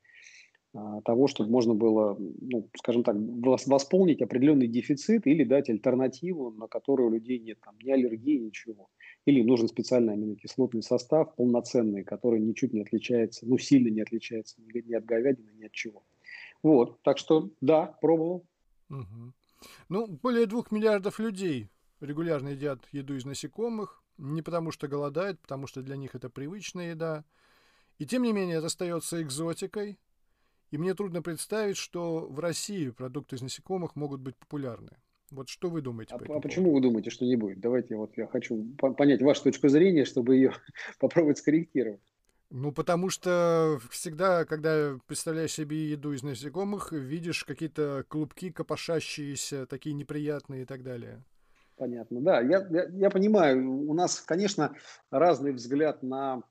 а, 0.73 1.01
того, 1.01 1.27
чтобы 1.27 1.51
можно 1.51 1.73
было, 1.73 2.17
ну, 2.19 2.69
скажем 2.77 3.03
так, 3.03 3.15
восполнить 3.17 4.21
определенный 4.21 4.67
дефицит 4.67 5.25
или 5.25 5.43
дать 5.43 5.69
альтернативу, 5.69 6.51
на 6.51 6.67
которую 6.67 7.09
у 7.09 7.13
людей 7.13 7.39
нет 7.39 7.59
там, 7.63 7.75
ни 7.83 7.91
аллергии, 7.91 8.37
ничего. 8.37 8.89
Или 9.29 9.43
нужен 9.43 9.67
специальный 9.67 10.13
аминокислотный 10.13 10.81
состав, 10.81 11.35
полноценный, 11.35 12.03
который 12.03 12.39
ничуть 12.39 12.73
не 12.73 12.81
отличается, 12.81 13.45
ну, 13.45 13.59
сильно 13.59 13.89
не 13.89 14.01
отличается 14.01 14.55
ни 14.59 14.93
от 14.95 15.05
говядины, 15.05 15.51
ни 15.51 15.65
от 15.65 15.71
чего. 15.71 16.01
Вот, 16.63 16.99
так 17.03 17.19
что 17.19 17.51
да, 17.61 17.85
пробовал. 18.01 18.43
Угу. 18.89 19.33
Ну, 19.89 20.07
более 20.07 20.47
двух 20.47 20.71
миллиардов 20.71 21.19
людей 21.19 21.69
регулярно 21.99 22.49
едят 22.49 22.79
еду 22.91 23.15
из 23.15 23.23
насекомых, 23.23 24.01
не 24.17 24.41
потому 24.41 24.71
что 24.71 24.87
голодают, 24.87 25.39
потому 25.39 25.67
что 25.67 25.83
для 25.83 25.95
них 25.95 26.15
это 26.15 26.31
привычная 26.31 26.89
еда. 26.89 27.23
И 27.99 28.07
тем 28.07 28.23
не 28.23 28.33
менее 28.33 28.57
это 28.57 28.65
остается 28.65 29.21
экзотикой, 29.21 29.99
и 30.71 30.77
мне 30.79 30.95
трудно 30.95 31.21
представить, 31.21 31.77
что 31.77 32.27
в 32.27 32.39
России 32.39 32.89
продукты 32.89 33.35
из 33.35 33.43
насекомых 33.43 33.95
могут 33.95 34.21
быть 34.21 34.37
популярны. 34.37 34.97
Вот 35.31 35.49
что 35.49 35.69
вы 35.69 35.81
думаете? 35.81 36.15
А, 36.15 36.19
по 36.19 36.37
а 36.37 36.39
почему 36.39 36.73
вы 36.73 36.81
думаете, 36.81 37.09
что 37.09 37.25
не 37.25 37.35
будет? 37.35 37.59
Давайте 37.59 37.95
вот 37.95 38.17
я 38.17 38.27
хочу 38.27 38.65
понять 38.77 39.21
вашу 39.21 39.43
точку 39.43 39.69
зрения, 39.69 40.05
чтобы 40.05 40.35
ее 40.35 40.53
попробовать 40.99 41.37
скорректировать. 41.37 42.01
Ну, 42.51 42.71
потому 42.71 43.09
что 43.09 43.79
всегда, 43.91 44.43
когда 44.43 44.97
представляешь 45.05 45.53
себе 45.53 45.91
еду 45.91 46.13
из 46.13 46.23
насекомых, 46.23 46.91
видишь 46.91 47.43
какие-то 47.43 48.05
клубки 48.07 48.51
копошащиеся, 48.51 49.67
такие 49.67 49.93
неприятные 49.93 50.63
и 50.63 50.65
так 50.65 50.81
далее. 50.81 51.23
Понятно, 51.77 52.21
да. 52.21 52.41
Я, 52.41 52.67
я, 52.71 52.87
я 52.89 53.09
понимаю, 53.11 53.87
у 53.87 53.93
нас, 53.93 54.19
конечно, 54.19 54.75
разный 55.11 55.53
взгляд 55.53 56.01
на, 56.01 56.41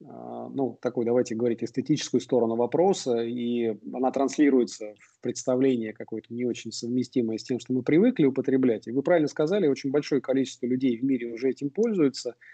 ну, 0.00 0.78
такой, 0.82 1.04
давайте 1.04 1.34
говорить, 1.34 1.64
эстетическую 1.64 2.20
сторону 2.20 2.56
вопроса, 2.56 3.22
и 3.22 3.76
она 3.92 4.10
транслируется 4.10 4.94
в 4.98 5.20
представление 5.22 5.92
какое-то 5.92 6.34
не 6.34 6.44
очень 6.44 6.70
совместимое 6.70 7.38
с 7.38 7.44
тем, 7.44 7.58
что 7.58 7.72
мы 7.72 7.82
привыкли 7.82 8.26
употреблять. 8.26 8.86
И 8.86 8.92
вы 8.92 9.02
правильно 9.02 9.28
сказали, 9.28 9.68
очень 9.68 9.90
большое 9.90 10.20
количество 10.20 10.66
людей 10.66 10.98
в 10.98 11.04
мире 11.04 11.32
уже 11.32 11.50
этим 11.50 11.70
пользуются– 11.70 12.34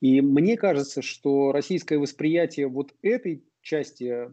и 0.00 0.20
мне 0.22 0.56
кажется, 0.56 1.02
что 1.02 1.52
российское 1.52 1.98
восприятие 1.98 2.68
вот 2.68 2.94
этой 3.02 3.44
части 3.60 4.30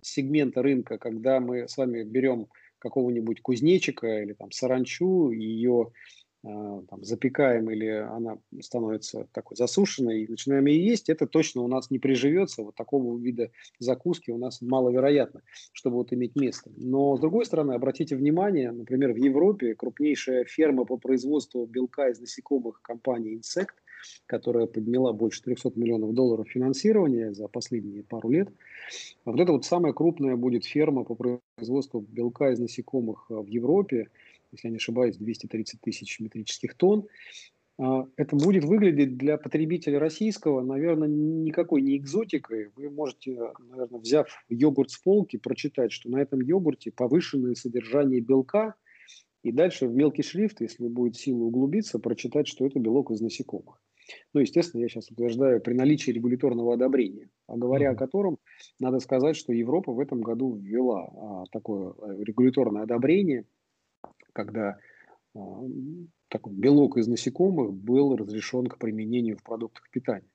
сегмента 0.00 0.62
рынка, 0.62 0.98
когда 0.98 1.40
мы 1.40 1.68
с 1.68 1.76
вами 1.76 2.04
берем 2.04 2.46
какого-нибудь 2.78 3.42
кузнечика 3.42 4.22
или 4.22 4.34
там 4.34 4.52
саранчу, 4.52 5.30
ее 5.30 5.92
а, 6.27 6.27
там, 6.88 7.04
запекаем 7.04 7.70
или 7.70 7.86
она 7.88 8.38
становится 8.60 9.26
такой 9.32 9.56
засушенной 9.56 10.22
и 10.22 10.28
начинаем 10.28 10.66
ее 10.66 10.86
есть, 10.86 11.08
это 11.08 11.26
точно 11.26 11.62
у 11.62 11.68
нас 11.68 11.90
не 11.90 11.98
приживется. 11.98 12.62
Вот 12.62 12.74
такого 12.74 13.18
вида 13.18 13.50
закуски 13.78 14.30
у 14.30 14.38
нас 14.38 14.60
маловероятно, 14.62 15.42
чтобы 15.72 15.96
вот 15.96 16.12
иметь 16.12 16.36
место. 16.36 16.70
Но 16.76 17.16
с 17.16 17.20
другой 17.20 17.44
стороны, 17.44 17.72
обратите 17.72 18.16
внимание, 18.16 18.70
например, 18.70 19.12
в 19.12 19.16
Европе 19.16 19.74
крупнейшая 19.74 20.44
ферма 20.44 20.84
по 20.84 20.96
производству 20.96 21.66
белка 21.66 22.08
из 22.08 22.20
насекомых 22.20 22.80
компании 22.82 23.38
Insect 23.38 23.74
которая 24.26 24.66
подняла 24.66 25.12
больше 25.12 25.42
300 25.42 25.72
миллионов 25.76 26.14
долларов 26.14 26.48
финансирования 26.48 27.32
за 27.32 27.48
последние 27.48 28.02
пару 28.02 28.30
лет. 28.30 28.48
Вот 29.24 29.40
это 29.40 29.52
вот 29.52 29.64
самая 29.64 29.92
крупная 29.92 30.36
будет 30.36 30.64
ферма 30.64 31.04
по 31.04 31.14
производству 31.14 32.00
белка 32.00 32.50
из 32.52 32.58
насекомых 32.58 33.26
э, 33.30 33.34
в 33.34 33.46
Европе, 33.46 34.08
если 34.52 34.68
я 34.68 34.70
не 34.70 34.76
ошибаюсь, 34.76 35.16
230 35.16 35.80
тысяч 35.80 36.20
метрических 36.20 36.74
тонн. 36.74 37.06
А, 37.78 38.06
это 38.16 38.36
будет 38.36 38.64
выглядеть 38.64 39.16
для 39.16 39.38
потребителя 39.38 39.98
российского, 39.98 40.62
наверное, 40.62 41.08
никакой 41.08 41.82
не 41.82 41.96
экзотикой. 41.96 42.70
Вы 42.76 42.90
можете, 42.90 43.38
наверное, 43.70 44.00
взяв 44.00 44.28
йогурт 44.48 44.90
с 44.90 44.98
полки, 44.98 45.36
прочитать, 45.36 45.92
что 45.92 46.10
на 46.10 46.20
этом 46.20 46.40
йогурте 46.40 46.90
повышенное 46.90 47.54
содержание 47.54 48.20
белка– 48.20 48.74
и 49.42 49.52
дальше 49.52 49.86
в 49.86 49.94
мелкий 49.94 50.22
шрифт, 50.22 50.60
если 50.60 50.88
будет 50.88 51.16
сила 51.16 51.44
углубиться, 51.44 51.98
прочитать, 51.98 52.48
что 52.48 52.66
это 52.66 52.78
белок 52.78 53.10
из 53.10 53.20
насекомых. 53.20 53.80
Ну, 54.32 54.40
естественно, 54.40 54.80
я 54.80 54.88
сейчас 54.88 55.10
утверждаю 55.10 55.60
при 55.60 55.74
наличии 55.74 56.10
регуляторного 56.10 56.74
одобрения, 56.74 57.28
а 57.46 57.56
говоря 57.56 57.90
о 57.90 57.94
котором, 57.94 58.38
надо 58.80 59.00
сказать, 59.00 59.36
что 59.36 59.52
Европа 59.52 59.92
в 59.92 60.00
этом 60.00 60.22
году 60.22 60.56
ввела 60.56 61.10
а, 61.14 61.44
такое 61.52 61.92
э, 61.92 62.24
регуляторное 62.24 62.82
одобрение, 62.82 63.44
когда 64.38 64.78
а, 65.34 65.40
такой 66.28 66.52
белок 66.52 66.96
из 66.96 67.08
насекомых 67.08 67.72
был 67.72 68.16
разрешен 68.16 68.66
к 68.68 68.78
применению 68.78 69.36
в 69.36 69.42
продуктах 69.42 69.90
питания. 69.90 70.30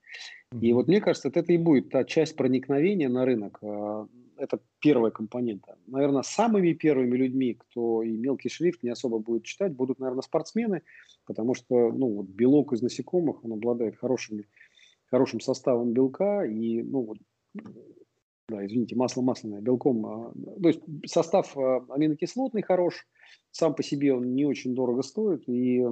И 0.60 0.72
вот 0.74 0.88
мне 0.88 1.00
кажется, 1.00 1.28
это 1.28 1.52
и 1.52 1.56
будет 1.56 1.88
та 1.88 2.04
часть 2.04 2.36
проникновения 2.36 3.08
на 3.08 3.24
рынок, 3.24 3.58
а, 3.62 4.06
это 4.36 4.60
первая 4.80 5.10
компонента. 5.10 5.78
Наверное, 5.86 6.22
самыми 6.22 6.74
первыми 6.74 7.16
людьми, 7.16 7.54
кто 7.54 8.02
и 8.02 8.14
мелкий 8.14 8.50
шрифт 8.50 8.82
не 8.82 8.90
особо 8.90 9.20
будет 9.20 9.44
читать, 9.44 9.72
будут, 9.72 10.00
наверное, 10.00 10.22
спортсмены, 10.22 10.82
потому 11.24 11.54
что 11.54 11.90
ну, 11.90 12.16
вот 12.16 12.26
белок 12.26 12.74
из 12.74 12.82
насекомых, 12.82 13.42
он 13.42 13.52
обладает 13.52 13.96
хорошими, 13.96 14.44
хорошим 15.06 15.40
составом 15.40 15.94
белка, 15.94 16.44
и, 16.44 16.82
ну, 16.82 17.00
вот, 17.06 17.18
да, 18.48 18.64
извините, 18.64 18.94
масло 18.94 19.22
масляное, 19.22 19.60
белком, 19.60 20.06
а, 20.06 20.32
то 20.60 20.68
есть 20.68 20.80
состав 21.06 21.56
а, 21.56 21.84
аминокислотный 21.88 22.62
хорош, 22.62 23.06
сам 23.50 23.74
по 23.74 23.82
себе 23.82 24.12
он 24.12 24.34
не 24.34 24.44
очень 24.44 24.74
дорого 24.74 25.02
стоит, 25.02 25.48
и 25.48 25.82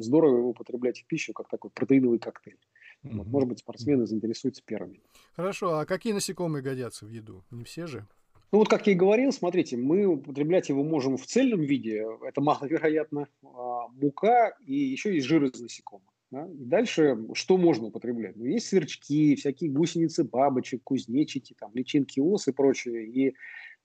здорово 0.00 0.38
его 0.38 0.50
употреблять 0.50 1.00
в 1.00 1.06
пищу, 1.06 1.32
как 1.32 1.48
такой 1.48 1.70
протеиновый 1.70 2.18
коктейль. 2.18 2.58
Mm-hmm. 3.02 3.16
Вот, 3.16 3.26
может 3.26 3.48
быть, 3.48 3.58
спортсмены 3.58 4.06
заинтересуются 4.06 4.62
первыми. 4.64 5.02
Хорошо, 5.34 5.78
а 5.78 5.86
какие 5.86 6.12
насекомые 6.12 6.62
годятся 6.62 7.06
в 7.06 7.10
еду? 7.10 7.44
Не 7.50 7.64
все 7.64 7.86
же? 7.86 8.06
Ну 8.52 8.58
вот, 8.58 8.68
как 8.68 8.86
я 8.86 8.92
и 8.92 8.96
говорил, 8.96 9.32
смотрите, 9.32 9.76
мы 9.76 10.06
употреблять 10.06 10.68
его 10.68 10.84
можем 10.84 11.16
в 11.16 11.26
цельном 11.26 11.62
виде, 11.62 12.06
это 12.26 12.40
маловероятно, 12.40 13.28
а, 13.42 13.88
мука 13.88 14.56
и 14.64 14.74
еще 14.74 15.14
есть 15.14 15.26
жир 15.26 15.44
из 15.44 15.60
насекомых. 15.60 16.06
Да? 16.30 16.46
И 16.46 16.64
дальше 16.64 17.18
что 17.34 17.56
можно 17.56 17.86
употреблять? 17.86 18.36
Ну, 18.36 18.44
есть 18.44 18.68
сверчки, 18.68 19.36
всякие 19.36 19.70
гусеницы 19.70 20.24
бабочек, 20.24 20.82
кузнечики, 20.82 21.54
там, 21.58 21.70
личинки 21.74 22.20
ос 22.20 22.48
и 22.48 22.52
прочее. 22.52 23.06
И 23.06 23.34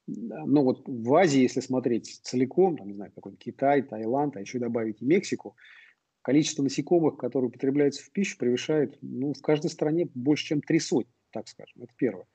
ну 0.07 0.63
вот 0.63 0.83
в 0.87 1.13
Азии, 1.13 1.41
если 1.41 1.59
смотреть 1.59 2.21
целиком, 2.23 2.77
там, 2.77 2.87
не 2.87 2.93
знаю, 2.93 3.11
какой-то 3.13 3.37
Китай, 3.37 3.81
Таиланд, 3.81 4.35
а 4.35 4.41
еще 4.41 4.59
добавить 4.59 5.01
и 5.01 5.05
Мексику, 5.05 5.55
количество 6.21 6.63
насекомых, 6.63 7.17
которые 7.17 7.49
употребляются 7.49 8.03
в 8.03 8.11
пищу, 8.11 8.37
превышает 8.37 8.97
ну, 9.01 9.33
в 9.33 9.41
каждой 9.41 9.69
стране 9.69 10.09
больше, 10.13 10.47
чем 10.47 10.61
три 10.61 10.79
сотни, 10.79 11.13
так 11.31 11.47
скажем. 11.47 11.83
Это 11.83 11.93
первое. 11.95 12.25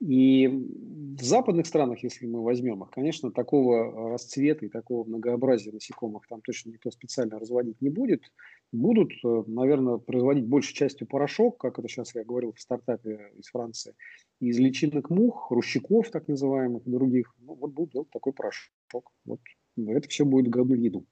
И 0.00 0.48
в 0.48 1.22
западных 1.22 1.66
странах, 1.66 2.02
если 2.02 2.26
мы 2.26 2.42
возьмем 2.42 2.82
их, 2.82 2.90
конечно, 2.90 3.30
такого 3.30 4.10
расцвета 4.10 4.66
и 4.66 4.68
такого 4.68 5.04
многообразия 5.04 5.70
насекомых 5.70 6.26
там 6.26 6.40
точно 6.42 6.70
никто 6.70 6.90
специально 6.90 7.38
разводить 7.38 7.80
не 7.80 7.88
будет. 7.88 8.24
Будут, 8.72 9.12
э, 9.24 9.42
наверное, 9.46 9.98
производить 9.98 10.46
большей 10.46 10.74
частью 10.74 11.06
порошок, 11.06 11.58
как 11.58 11.78
это 11.78 11.88
сейчас 11.88 12.14
я 12.14 12.24
говорил 12.24 12.52
в 12.52 12.60
стартапе 12.60 13.32
из 13.36 13.48
Франции, 13.48 13.94
из 14.40 14.58
личинок 14.58 15.10
мух, 15.10 15.50
рущиков 15.50 16.10
так 16.10 16.26
называемых 16.26 16.86
и 16.86 16.90
других. 16.90 17.34
Ну, 17.38 17.54
вот 17.54 17.72
будут 17.72 17.92
делать 17.92 18.10
такой 18.10 18.32
порошок. 18.32 19.12
Вот 19.24 19.40
это 19.76 20.08
все 20.08 20.24
будет 20.24 20.54
в 20.54 20.74
еду. 20.74 21.06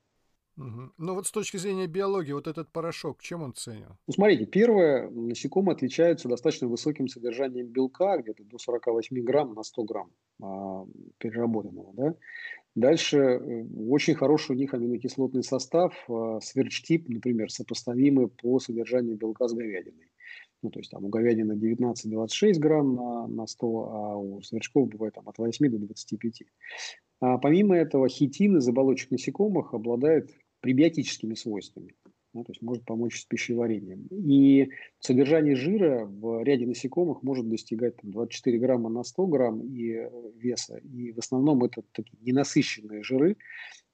Угу. 0.57 0.92
Ну 0.99 1.14
вот 1.14 1.27
с 1.27 1.31
точки 1.31 1.57
зрения 1.57 1.87
биологии, 1.87 2.33
вот 2.33 2.46
этот 2.46 2.70
порошок, 2.70 3.23
чем 3.23 3.42
он 3.42 3.55
ценен? 3.55 3.96
Ну 4.07 4.12
смотрите, 4.12 4.44
первое, 4.44 5.09
насекомые 5.09 5.75
отличаются 5.75 6.29
достаточно 6.29 6.68
высоким 6.68 7.09
содержанием 7.09 7.66
белка, 7.68 8.18
где-то 8.18 8.44
до 8.44 8.59
48 8.59 9.23
грамм 9.23 9.55
на 9.55 9.62
100 9.62 9.85
грамм 9.85 10.11
а, 10.42 10.87
переработанного. 11.18 11.92
Да? 11.94 12.14
Дальше 12.81 13.19
э, 13.19 13.64
очень 13.88 14.14
хороший 14.14 14.53
у 14.53 14.59
них 14.59 14.73
аминокислотный 14.73 15.43
состав, 15.43 15.93
а, 16.09 16.40
сверчтип, 16.40 17.11
например, 17.11 17.51
сопоставимый 17.51 18.29
по 18.29 18.59
содержанию 18.59 19.19
белка 19.19 19.49
с 19.49 19.53
говядиной. 19.53 20.11
Ну, 20.62 20.71
то 20.71 20.81
есть 20.81 20.90
там 20.90 21.05
у 21.05 21.09
говядины 21.09 21.53
19-26 21.53 22.55
грамм 22.59 22.95
на, 22.95 23.27
на 23.27 23.47
100, 23.47 23.66
а 23.66 24.16
у 24.16 24.40
сверчков 24.40 24.88
бывает 24.88 25.14
там 25.14 25.29
от 25.29 25.37
8 25.37 25.71
до 25.71 25.79
25. 25.79 26.43
А 27.21 27.37
помимо 27.37 27.77
этого, 27.77 28.09
хитин 28.09 28.57
из 28.57 28.66
оболочек 28.66 29.11
насекомых 29.11 29.75
обладает 29.75 30.31
пребиотическими 30.61 31.35
свойствами. 31.35 31.95
Да, 32.33 32.45
то 32.45 32.53
есть 32.53 32.62
может 32.62 32.85
помочь 32.85 33.21
с 33.21 33.25
пищеварением. 33.25 34.07
И 34.11 34.71
содержание 35.01 35.57
жира 35.57 36.07
в 36.07 36.45
ряде 36.45 36.66
насекомых 36.66 37.25
может 37.25 37.49
достигать 37.49 37.97
там, 37.97 38.12
24 38.12 38.59
грамма 38.59 38.88
на 38.88 39.03
100 39.03 39.27
грамм 39.27 39.61
и 39.61 39.95
э, 39.95 40.11
веса. 40.37 40.79
И 40.79 41.11
в 41.11 41.19
основном 41.19 41.64
это 41.64 41.83
такие 41.93 42.19
ненасыщенные 42.23 43.03
жиры, 43.03 43.37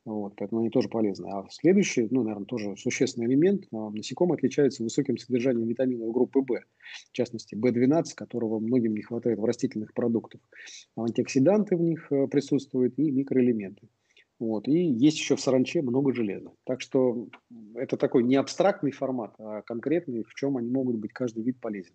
вот, 0.06 0.34
поэтому 0.36 0.60
они 0.60 0.70
тоже 0.70 0.88
полезны. 0.88 1.28
А 1.32 1.46
следующий, 1.50 2.06
ну, 2.12 2.22
наверное, 2.22 2.46
тоже 2.46 2.76
существенный 2.76 3.26
элемент, 3.26 3.64
а, 3.72 3.90
насекомые 3.90 4.36
отличаются 4.36 4.84
высоким 4.84 5.18
содержанием 5.18 5.66
витаминов 5.66 6.12
группы 6.12 6.40
В, 6.40 6.46
в 6.46 7.12
частности, 7.12 7.56
В12, 7.56 8.14
которого 8.14 8.60
многим 8.60 8.94
не 8.94 9.02
хватает 9.02 9.40
в 9.40 9.44
растительных 9.44 9.92
продуктах. 9.94 10.40
Антиоксиданты 10.96 11.76
в 11.76 11.82
них 11.82 12.06
э, 12.12 12.28
присутствуют 12.28 12.96
и 12.98 13.10
микроэлементы. 13.10 13.88
Вот. 14.38 14.68
И 14.68 14.72
есть 14.72 15.18
еще 15.18 15.36
в 15.36 15.40
саранче 15.40 15.82
много 15.82 16.12
железа. 16.12 16.52
Так 16.64 16.80
что 16.80 17.28
это 17.74 17.96
такой 17.96 18.22
не 18.22 18.36
абстрактный 18.36 18.90
формат, 18.90 19.34
а 19.38 19.62
конкретный, 19.62 20.24
в 20.24 20.34
чем 20.34 20.56
они 20.56 20.70
могут 20.70 20.96
быть 20.96 21.12
каждый 21.12 21.42
вид 21.42 21.60
полезен. 21.60 21.94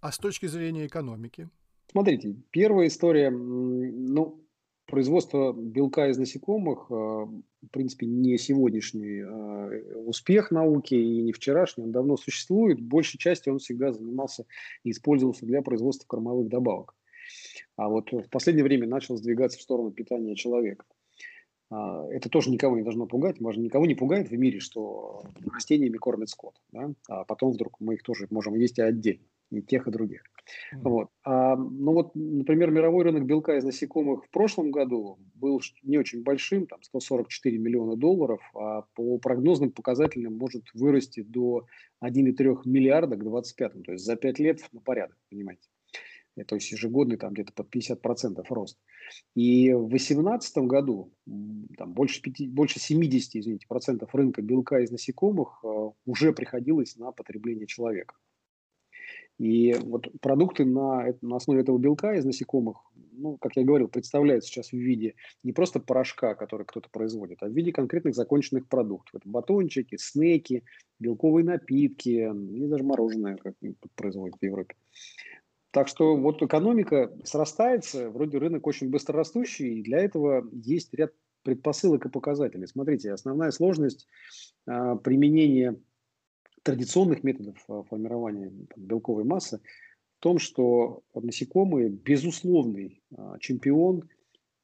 А 0.00 0.12
с 0.12 0.18
точки 0.18 0.46
зрения 0.46 0.86
экономики? 0.86 1.50
Смотрите, 1.90 2.36
первая 2.50 2.86
история, 2.86 3.30
ну, 3.30 4.40
производство 4.86 5.52
белка 5.52 6.08
из 6.08 6.18
насекомых, 6.18 6.86
э, 6.90 6.94
в 6.94 7.68
принципе, 7.70 8.06
не 8.06 8.38
сегодняшний 8.38 9.20
э, 9.20 10.02
успех 10.04 10.50
науки 10.50 10.94
и 10.94 11.22
не 11.22 11.32
вчерашний, 11.32 11.84
он 11.84 11.92
давно 11.92 12.16
существует. 12.16 12.80
Большей 12.80 13.18
частью 13.18 13.54
он 13.54 13.58
всегда 13.58 13.92
занимался 13.92 14.46
и 14.84 14.90
использовался 14.90 15.44
для 15.44 15.62
производства 15.62 16.06
кормовых 16.06 16.48
добавок. 16.48 16.94
А 17.76 17.88
вот 17.88 18.10
в 18.12 18.28
последнее 18.30 18.64
время 18.64 18.86
начал 18.86 19.16
сдвигаться 19.16 19.58
в 19.58 19.62
сторону 19.62 19.90
питания 19.90 20.34
человека. 20.34 20.84
А, 21.70 22.06
это 22.10 22.28
тоже 22.28 22.50
никого 22.50 22.76
не 22.76 22.82
должно 22.82 23.06
пугать. 23.06 23.40
Может, 23.40 23.62
никого 23.62 23.86
не 23.86 23.94
пугает 23.94 24.30
в 24.30 24.36
мире, 24.36 24.60
что 24.60 25.22
растениями 25.52 25.96
кормят 25.96 26.28
скот. 26.28 26.60
Да? 26.72 26.92
А 27.08 27.24
потом 27.24 27.52
вдруг 27.52 27.76
мы 27.80 27.94
их 27.94 28.02
тоже 28.02 28.26
можем 28.30 28.54
есть 28.54 28.78
и 28.78 28.82
отдельно. 28.82 29.24
И 29.50 29.62
тех, 29.62 29.88
и 29.88 29.90
других. 29.90 30.22
Mm-hmm. 30.22 30.80
Вот. 30.84 31.08
А, 31.24 31.56
ну 31.56 31.92
вот, 31.92 32.12
например, 32.14 32.70
мировой 32.70 33.02
рынок 33.02 33.26
белка 33.26 33.56
из 33.56 33.64
насекомых 33.64 34.24
в 34.24 34.30
прошлом 34.30 34.70
году 34.70 35.18
был 35.34 35.60
не 35.82 35.98
очень 35.98 36.22
большим, 36.22 36.68
там 36.68 36.80
144 36.82 37.58
миллиона 37.58 37.96
долларов, 37.96 38.40
а 38.54 38.82
по 38.94 39.18
прогнозным 39.18 39.72
показателям 39.72 40.36
может 40.36 40.66
вырасти 40.72 41.22
до 41.22 41.66
1,3 42.04 42.60
миллиарда 42.64 43.16
к 43.16 43.24
2025. 43.24 43.82
То 43.82 43.92
есть 43.92 44.04
за 44.04 44.14
5 44.14 44.38
лет 44.38 44.60
на 44.72 44.80
порядок, 44.80 45.16
понимаете 45.30 45.68
то 46.46 46.54
есть 46.54 46.70
ежегодный 46.72 47.16
там 47.16 47.32
где-то 47.32 47.52
под 47.52 47.74
50% 47.74 48.44
рост. 48.48 48.78
И 49.34 49.72
в 49.72 49.88
2018 49.88 50.58
году 50.58 51.12
там, 51.76 51.92
больше, 51.92 52.22
5, 52.22 52.50
больше 52.50 52.80
70 52.80 53.36
извините, 53.36 53.66
процентов 53.68 54.14
рынка 54.14 54.42
белка 54.42 54.80
из 54.80 54.90
насекомых 54.90 55.60
э, 55.64 55.90
уже 56.06 56.32
приходилось 56.32 56.96
на 56.96 57.12
потребление 57.12 57.66
человека. 57.66 58.14
И 59.40 59.74
вот 59.84 60.06
продукты 60.20 60.66
на, 60.66 61.14
на 61.22 61.36
основе 61.36 61.62
этого 61.62 61.78
белка 61.78 62.14
из 62.14 62.26
насекомых, 62.26 62.76
ну, 63.12 63.38
как 63.38 63.56
я 63.56 63.64
говорил, 63.64 63.88
представляют 63.88 64.44
сейчас 64.44 64.68
в 64.68 64.76
виде 64.76 65.14
не 65.42 65.52
просто 65.52 65.80
порошка, 65.80 66.34
который 66.34 66.66
кто-то 66.66 66.90
производит, 66.90 67.42
а 67.42 67.46
в 67.46 67.52
виде 67.52 67.72
конкретных 67.72 68.14
законченных 68.14 68.68
продуктов. 68.68 69.14
Это 69.14 69.26
батончики, 69.26 69.96
снеки, 69.96 70.64
белковые 70.98 71.46
напитки, 71.46 72.30
и 72.30 72.66
даже 72.66 72.84
мороженое, 72.84 73.36
как 73.36 73.54
производят 73.94 74.36
в 74.38 74.44
Европе. 74.44 74.76
Так 75.70 75.86
что 75.86 76.16
вот 76.16 76.42
экономика 76.42 77.12
срастается, 77.24 78.10
вроде 78.10 78.38
рынок 78.38 78.66
очень 78.66 78.90
быстро 78.90 79.16
растущий, 79.16 79.78
и 79.78 79.82
для 79.82 79.98
этого 79.98 80.48
есть 80.52 80.92
ряд 80.94 81.12
предпосылок 81.42 82.06
и 82.06 82.10
показателей. 82.10 82.66
Смотрите, 82.66 83.12
основная 83.12 83.50
сложность 83.50 84.08
а, 84.66 84.96
применения 84.96 85.80
традиционных 86.62 87.22
методов 87.22 87.56
а, 87.68 87.82
формирования 87.84 88.50
там, 88.50 88.84
белковой 88.84 89.24
массы 89.24 89.60
в 90.18 90.22
том, 90.22 90.38
что 90.38 91.02
насекомые 91.14 91.88
безусловный 91.88 93.02
а, 93.16 93.38
чемпион 93.38 94.08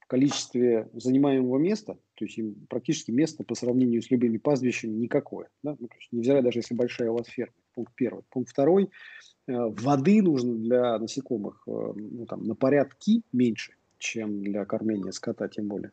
в 0.00 0.06
количестве 0.06 0.90
занимаемого 0.92 1.58
места, 1.58 1.98
то 2.14 2.24
есть 2.24 2.36
им 2.38 2.66
практически 2.68 3.10
место 3.10 3.44
по 3.44 3.54
сравнению 3.54 4.02
с 4.02 4.10
любыми 4.10 4.38
пастбищами 4.38 4.92
никакое. 4.92 5.48
Да? 5.62 5.76
Ну, 5.78 5.88
то 5.88 5.96
есть 5.96 6.12
невзирая 6.12 6.42
даже 6.42 6.58
если 6.58 6.74
большая 6.74 7.10
у 7.10 7.16
вас 7.16 7.28
ферма. 7.28 7.54
Пункт 7.76 7.92
первый. 7.94 8.24
Пункт 8.30 8.50
второй– 8.50 8.90
Э, 9.46 9.68
воды 9.68 10.22
нужно 10.22 10.54
для 10.54 10.98
насекомых 10.98 11.62
э, 11.66 11.70
ну, 11.70 12.26
там, 12.26 12.44
на 12.44 12.54
порядки 12.54 13.22
меньше, 13.32 13.74
чем 13.98 14.42
для 14.42 14.64
кормления 14.64 15.12
скота, 15.12 15.48
тем 15.48 15.68
более. 15.68 15.92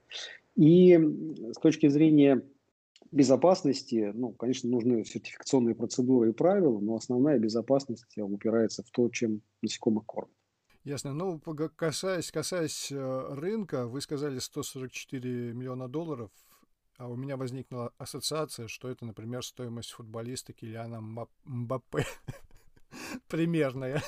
И 0.56 0.98
с 1.52 1.60
точки 1.60 1.88
зрения 1.88 2.44
безопасности, 3.12 4.12
ну, 4.14 4.32
конечно, 4.32 4.70
нужны 4.70 5.06
сертификационные 5.06 5.76
процедуры 5.76 6.30
и 6.30 6.34
правила, 6.34 6.80
но 6.80 6.96
основная 6.96 7.38
безопасность 7.38 8.18
упирается 8.18 8.82
в 8.84 8.90
то, 8.90 9.10
чем 9.10 9.42
насекомых 9.62 10.06
кормят. 10.06 10.34
Ясно. 10.84 11.14
Ну, 11.14 11.40
касаясь, 11.76 12.32
касаясь 12.32 12.92
э, 12.92 13.36
рынка, 13.36 13.86
вы 13.86 14.02
сказали 14.02 14.40
144 14.40 15.54
миллиона 15.54 15.88
долларов 15.88 16.32
а 17.04 17.08
у 17.08 17.18
меня 17.18 17.36
возникла 17.36 17.92
ассоциация, 17.98 18.70
что 18.70 18.88
это, 18.88 19.06
например, 19.06 19.44
стоимость 19.44 19.92
футболиста 19.92 20.54
Килиана 20.54 21.02
Мбаппе. 21.02 22.06
Примерная. 23.28 24.02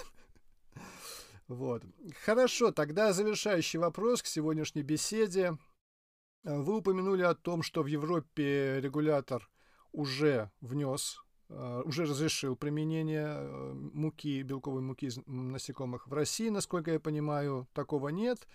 Вот. 1.49 1.83
Хорошо, 2.23 2.71
тогда 2.71 3.11
завершающий 3.11 3.79
вопрос 3.79 4.23
к 4.23 4.27
сегодняшней 4.27 4.83
беседе. 4.83 5.57
Вы 6.43 6.77
упомянули 6.77 7.23
о 7.23 7.35
том, 7.35 7.63
что 7.63 7.83
в 7.83 7.87
Европе 7.87 8.79
регулятор 8.79 9.49
уже 9.91 10.49
внес, 10.61 11.21
э, 11.49 11.81
уже 11.83 12.05
разрешил 12.05 12.55
применение 12.55 13.27
э, 13.27 13.73
муки, 13.73 14.41
белковой 14.41 14.81
муки 14.81 15.09
насекомых. 15.25 16.07
В 16.07 16.13
России, 16.13 16.47
насколько 16.47 16.91
я 16.91 17.01
понимаю, 17.01 17.67
такого 17.73 18.07
нет. 18.07 18.47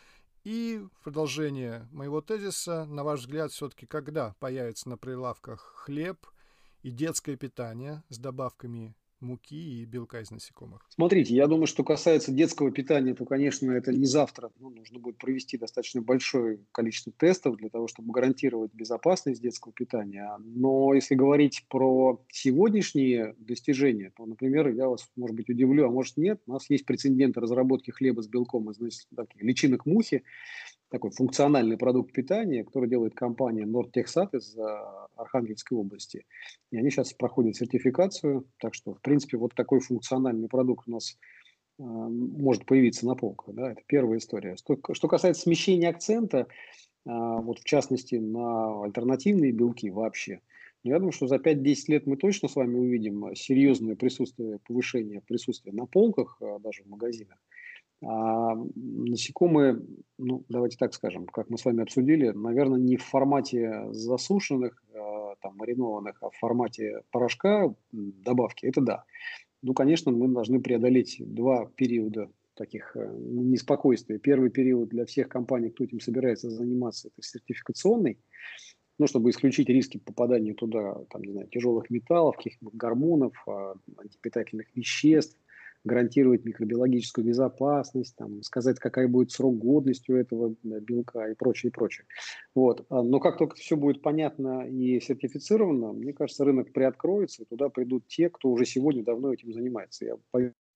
И 0.45 0.83
в 0.95 1.03
продолжение 1.05 1.87
моего 1.93 2.23
тезиса, 2.23 2.87
на 2.87 3.05
ваш 3.05 3.21
взгляд, 3.21 3.53
все-таки 3.53 3.87
когда 3.87 4.35
появится 4.41 4.89
на 4.89 4.97
прилавках 4.97 5.61
хлеб 5.61 6.27
и 6.83 6.91
детское 6.91 7.37
питание 7.37 8.03
с 8.09 8.19
добавками 8.19 8.97
муки 9.21 9.83
и 9.83 9.85
белка 9.85 10.21
из 10.21 10.31
насекомых? 10.31 10.87
Смотрите, 10.89 11.35
я 11.35 11.47
думаю, 11.47 11.67
что 11.67 11.85
касается 11.85 12.33
детского 12.33 12.71
питания, 12.71 13.15
то, 13.15 13.25
конечно, 13.25 13.71
это 13.73 13.93
не 13.93 14.07
завтра. 14.07 14.51
Ну, 14.59 14.71
нужно 14.71 14.99
будет 14.99 15.19
провести 15.19 15.59
достаточно 15.59 16.03
большое 16.03 16.61
количество 16.73 17.13
тестов 17.13 17.57
для 17.57 17.69
того, 17.69 17.89
чтобы 17.89 18.13
гарантировать 18.13 18.73
безопасность 18.75 19.43
детского 19.43 19.73
питания. 19.73 20.31
Но 20.39 20.95
если 20.95 21.15
говорить 21.15 21.65
про 21.69 22.23
сегодняшние 22.31 23.35
достижения, 23.39 24.13
то, 24.17 24.27
например, 24.27 24.69
я 24.69 24.89
вас, 24.89 25.09
может 25.17 25.37
быть, 25.37 25.49
удивлю, 25.49 25.87
а 25.87 25.91
может 25.91 26.17
нет, 26.17 26.41
у 26.47 26.53
нас 26.53 26.69
есть 26.71 26.87
прецеденты 26.87 27.41
разработки 27.41 27.91
хлеба 27.91 28.23
с 28.23 28.29
белком 28.29 28.71
из 28.71 29.07
таких 29.15 29.43
личинок 29.43 29.87
мухи, 29.87 30.23
такой 30.91 31.11
функциональный 31.11 31.77
продукт 31.77 32.13
питания, 32.13 32.65
который 32.65 32.89
делает 32.89 33.15
компания 33.15 33.65
Нордтехсат 33.65 34.35
из 34.35 34.57
э, 34.57 34.61
Архангельской 35.17 35.79
области. 35.79 36.27
И 36.71 36.77
они 36.77 36.91
сейчас 36.91 37.13
проходят 37.13 37.57
сертификацию, 37.57 38.47
так 38.59 38.75
что, 38.75 38.95
в 38.95 39.01
принципе, 39.01 39.37
вот 39.39 39.55
такой 39.55 39.81
функциональный 39.81 40.49
продукт 40.49 40.89
у 40.89 40.91
нас 40.91 41.17
э, 41.79 41.83
может 41.83 42.67
появиться 42.67 43.07
на 43.07 43.15
полках. 43.15 43.55
Да? 43.55 43.73
Это 43.73 43.83
первая 43.87 44.19
история. 44.19 44.57
Что, 44.57 44.79
что 44.93 45.09
касается 45.09 45.43
смещения 45.43 45.89
акцента, 45.89 46.39
э, 46.39 46.47
вот 47.05 47.61
в 47.61 47.65
частности 47.65 48.17
на 48.17 48.83
альтернативные 48.83 49.53
белки 49.53 49.91
вообще, 49.91 50.41
ну, 50.83 50.93
я 50.93 50.99
думаю, 50.99 51.13
что 51.13 51.27
за 51.27 51.37
5-10 51.37 51.77
лет 51.89 52.07
мы 52.07 52.17
точно 52.17 52.49
с 52.49 52.57
вами 52.57 52.79
увидим 52.79 53.35
серьезное 53.35 53.97
присутствие, 53.97 54.59
повышение 54.67 55.21
присутствия 55.21 55.73
на 55.73 55.87
полках, 55.87 56.39
э, 56.41 56.59
даже 56.61 56.83
в 56.83 56.89
магазинах. 56.89 57.39
А 58.03 58.55
насекомые, 58.75 59.81
ну, 60.17 60.45
давайте 60.49 60.79
так 60.79 60.95
скажем, 60.95 61.27
как 61.27 61.51
мы 61.51 61.59
с 61.59 61.65
вами 61.65 61.83
обсудили, 61.83 62.31
наверное, 62.31 62.79
не 62.79 62.97
в 62.97 63.05
формате 63.05 63.93
засушенных, 63.93 64.83
а, 64.95 65.35
там, 65.43 65.57
маринованных, 65.57 66.23
а 66.23 66.31
в 66.31 66.37
формате 66.39 67.03
порошка 67.11 67.75
добавки, 67.93 68.65
это 68.65 68.81
да. 68.81 69.05
Ну, 69.63 69.75
конечно, 69.75 70.11
мы 70.13 70.29
должны 70.29 70.61
преодолеть 70.61 71.17
два 71.19 71.67
периода 71.77 72.31
таких 72.55 72.97
э, 72.97 73.11
неспокойствия. 73.19 74.19
Первый 74.19 74.51
период 74.51 74.89
для 74.89 75.05
всех 75.05 75.29
компаний, 75.29 75.71
кто 75.71 75.85
этим 75.85 76.01
собирается 76.01 76.51
заниматься, 76.51 77.09
это 77.09 77.23
сертификационный, 77.23 78.19
ну, 78.99 79.07
чтобы 79.07 79.31
исключить 79.31 79.69
риски 79.69 79.99
попадания 79.99 80.55
туда, 80.55 81.05
там, 81.11 81.23
не 81.23 81.33
знаю, 81.33 81.49
тяжелых 81.49 81.91
металлов, 81.91 82.37
каких-нибудь 82.37 82.75
гормонов, 82.75 83.33
а, 83.47 83.75
антипитательных 83.99 84.75
веществ, 84.75 85.39
гарантировать 85.85 86.45
микробиологическую 86.45 87.27
безопасность, 87.27 88.17
там, 88.17 88.43
сказать, 88.43 88.79
какая 88.79 89.09
будет 89.09 89.31
срок 89.31 89.59
годности 89.59 90.11
у 90.11 90.17
этого 90.17 90.55
белка 90.63 91.31
и 91.31 91.35
прочее, 91.35 91.71
и 91.71 91.73
прочее. 91.73 92.07
Вот. 92.55 92.85
А, 92.91 93.03
но 93.03 93.21
как 93.21 93.39
только 93.39 93.57
все 93.57 93.77
будет 93.77 94.03
понятно 94.03 94.67
и 94.69 95.01
сертифицировано, 95.01 95.93
мне 95.93 96.13
кажется, 96.13 96.45
рынок 96.45 96.73
приоткроется, 96.73 97.43
и 97.43 97.47
туда 97.47 97.69
придут 97.69 98.07
те, 98.09 98.29
кто 98.29 98.51
уже 98.51 98.65
сегодня 98.65 99.05
давно 99.05 99.33
этим 99.33 99.53
занимается. 99.53 100.05
Я 100.05 100.17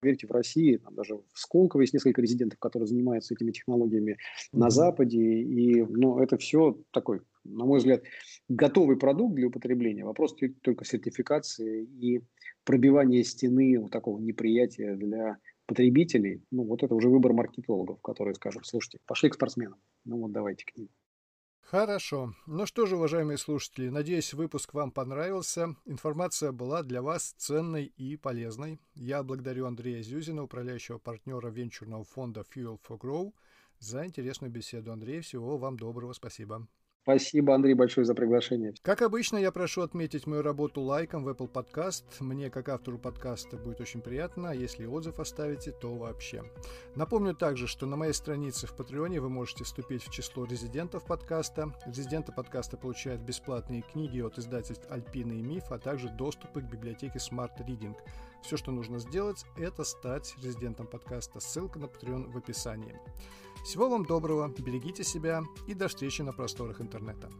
поверьте, 0.00 0.26
в 0.26 0.32
России, 0.32 0.76
там 0.76 0.94
даже 0.94 1.16
в 1.16 1.24
Сколково 1.34 1.82
есть 1.82 1.94
несколько 1.94 2.20
резидентов, 2.20 2.58
которые 2.58 2.86
занимаются 2.86 3.34
этими 3.34 3.52
технологиями 3.52 4.12
mm-hmm. 4.12 4.58
на 4.58 4.70
Западе, 4.70 5.18
и 5.18 5.82
ну, 5.82 6.18
это 6.18 6.36
все 6.36 6.78
такой, 6.90 7.20
на 7.44 7.64
мой 7.64 7.78
взгляд, 7.78 8.02
готовый 8.48 8.96
продукт 8.96 9.35
для 9.35 9.48
употребления. 9.48 10.04
Вопрос 10.04 10.35
только 10.62 10.85
сертификации 10.85 11.85
и 11.85 12.22
пробивания 12.64 13.22
стены 13.22 13.78
вот 13.78 13.90
такого 13.90 14.18
неприятия 14.18 14.96
для 14.96 15.38
потребителей. 15.66 16.42
Ну, 16.50 16.64
вот 16.64 16.83
это 16.83 16.94
уже 16.94 17.09
выбор 17.09 17.33
маркетологов, 17.33 18.00
которые 18.02 18.35
скажут, 18.35 18.66
слушайте, 18.66 18.98
пошли 19.07 19.30
к 19.30 19.35
спортсменам, 19.35 19.78
ну 20.04 20.18
вот 20.18 20.33
давайте 20.33 20.64
к 20.64 20.76
ним. 20.76 20.88
Хорошо. 21.61 22.35
Ну 22.46 22.66
что 22.66 22.85
же, 22.85 22.96
уважаемые 22.96 23.38
слушатели, 23.38 23.88
надеюсь, 23.88 24.35
выпуск 24.35 24.74
вам 24.74 24.92
понравился. 24.92 25.74
Информация 25.87 26.52
была 26.52 26.83
для 26.83 27.00
вас 27.00 27.35
ценной 27.38 27.87
и 27.87 28.16
полезной. 28.16 28.78
Я 28.94 29.22
благодарю 29.22 29.66
Андрея 29.66 30.02
Зюзина, 30.02 30.42
управляющего 30.42 30.98
партнера 30.98 31.48
венчурного 31.48 32.04
фонда 32.04 32.44
Fuel 32.54 32.78
for 32.87 32.98
Grow, 32.98 33.33
за 33.78 34.04
интересную 34.04 34.52
беседу. 34.52 34.92
Андрей, 34.92 35.20
всего 35.20 35.57
вам 35.57 35.78
доброго. 35.78 36.12
Спасибо. 36.12 36.68
Спасибо, 37.04 37.54
Андрей, 37.54 37.74
большое 37.74 38.06
за 38.06 38.14
приглашение. 38.14 38.72
Как 38.80 39.02
обычно, 39.02 39.36
я 39.36 39.52
прошу 39.52 39.82
отметить 39.82 40.26
мою 40.26 40.40
работу 40.40 40.80
лайком 40.80 41.22
в 41.22 41.28
Apple 41.28 41.52
Podcast. 41.52 42.04
Мне, 42.20 42.48
как 42.48 42.70
автору 42.70 42.98
подкаста, 42.98 43.58
будет 43.58 43.82
очень 43.82 44.00
приятно, 44.00 44.52
а 44.52 44.54
если 44.54 44.86
отзыв 44.86 45.20
оставите, 45.20 45.70
то 45.70 45.94
вообще. 45.94 46.44
Напомню 46.94 47.34
также, 47.34 47.66
что 47.66 47.84
на 47.84 47.96
моей 47.96 48.14
странице 48.14 48.66
в 48.66 48.74
Патреоне 48.74 49.20
вы 49.20 49.28
можете 49.28 49.64
вступить 49.64 50.02
в 50.02 50.10
число 50.10 50.46
резидентов 50.46 51.04
подкаста. 51.04 51.74
Резиденты 51.84 52.32
подкаста 52.32 52.78
получают 52.78 53.20
бесплатные 53.20 53.82
книги 53.82 54.22
от 54.22 54.38
издательств 54.38 54.86
Альпина 54.88 55.32
и 55.32 55.42
Миф, 55.42 55.64
а 55.72 55.78
также 55.78 56.08
доступы 56.08 56.62
к 56.62 56.70
библиотеке 56.70 57.18
Smart 57.18 57.52
Reading. 57.68 57.94
Все, 58.44 58.59
что 58.59 58.72
нужно 58.72 58.98
сделать, 58.98 59.46
это 59.57 59.85
стать 59.85 60.35
резидентом 60.42 60.87
подкаста. 60.87 61.40
Ссылка 61.40 61.78
на 61.78 61.87
Patreon 61.87 62.30
в 62.30 62.37
описании. 62.37 63.00
Всего 63.64 63.88
вам 63.88 64.04
доброго, 64.04 64.52
берегите 64.59 65.02
себя 65.02 65.42
и 65.66 65.72
до 65.72 65.88
встречи 65.88 66.20
на 66.20 66.35
просторах 66.35 66.83
интернета. 66.83 67.30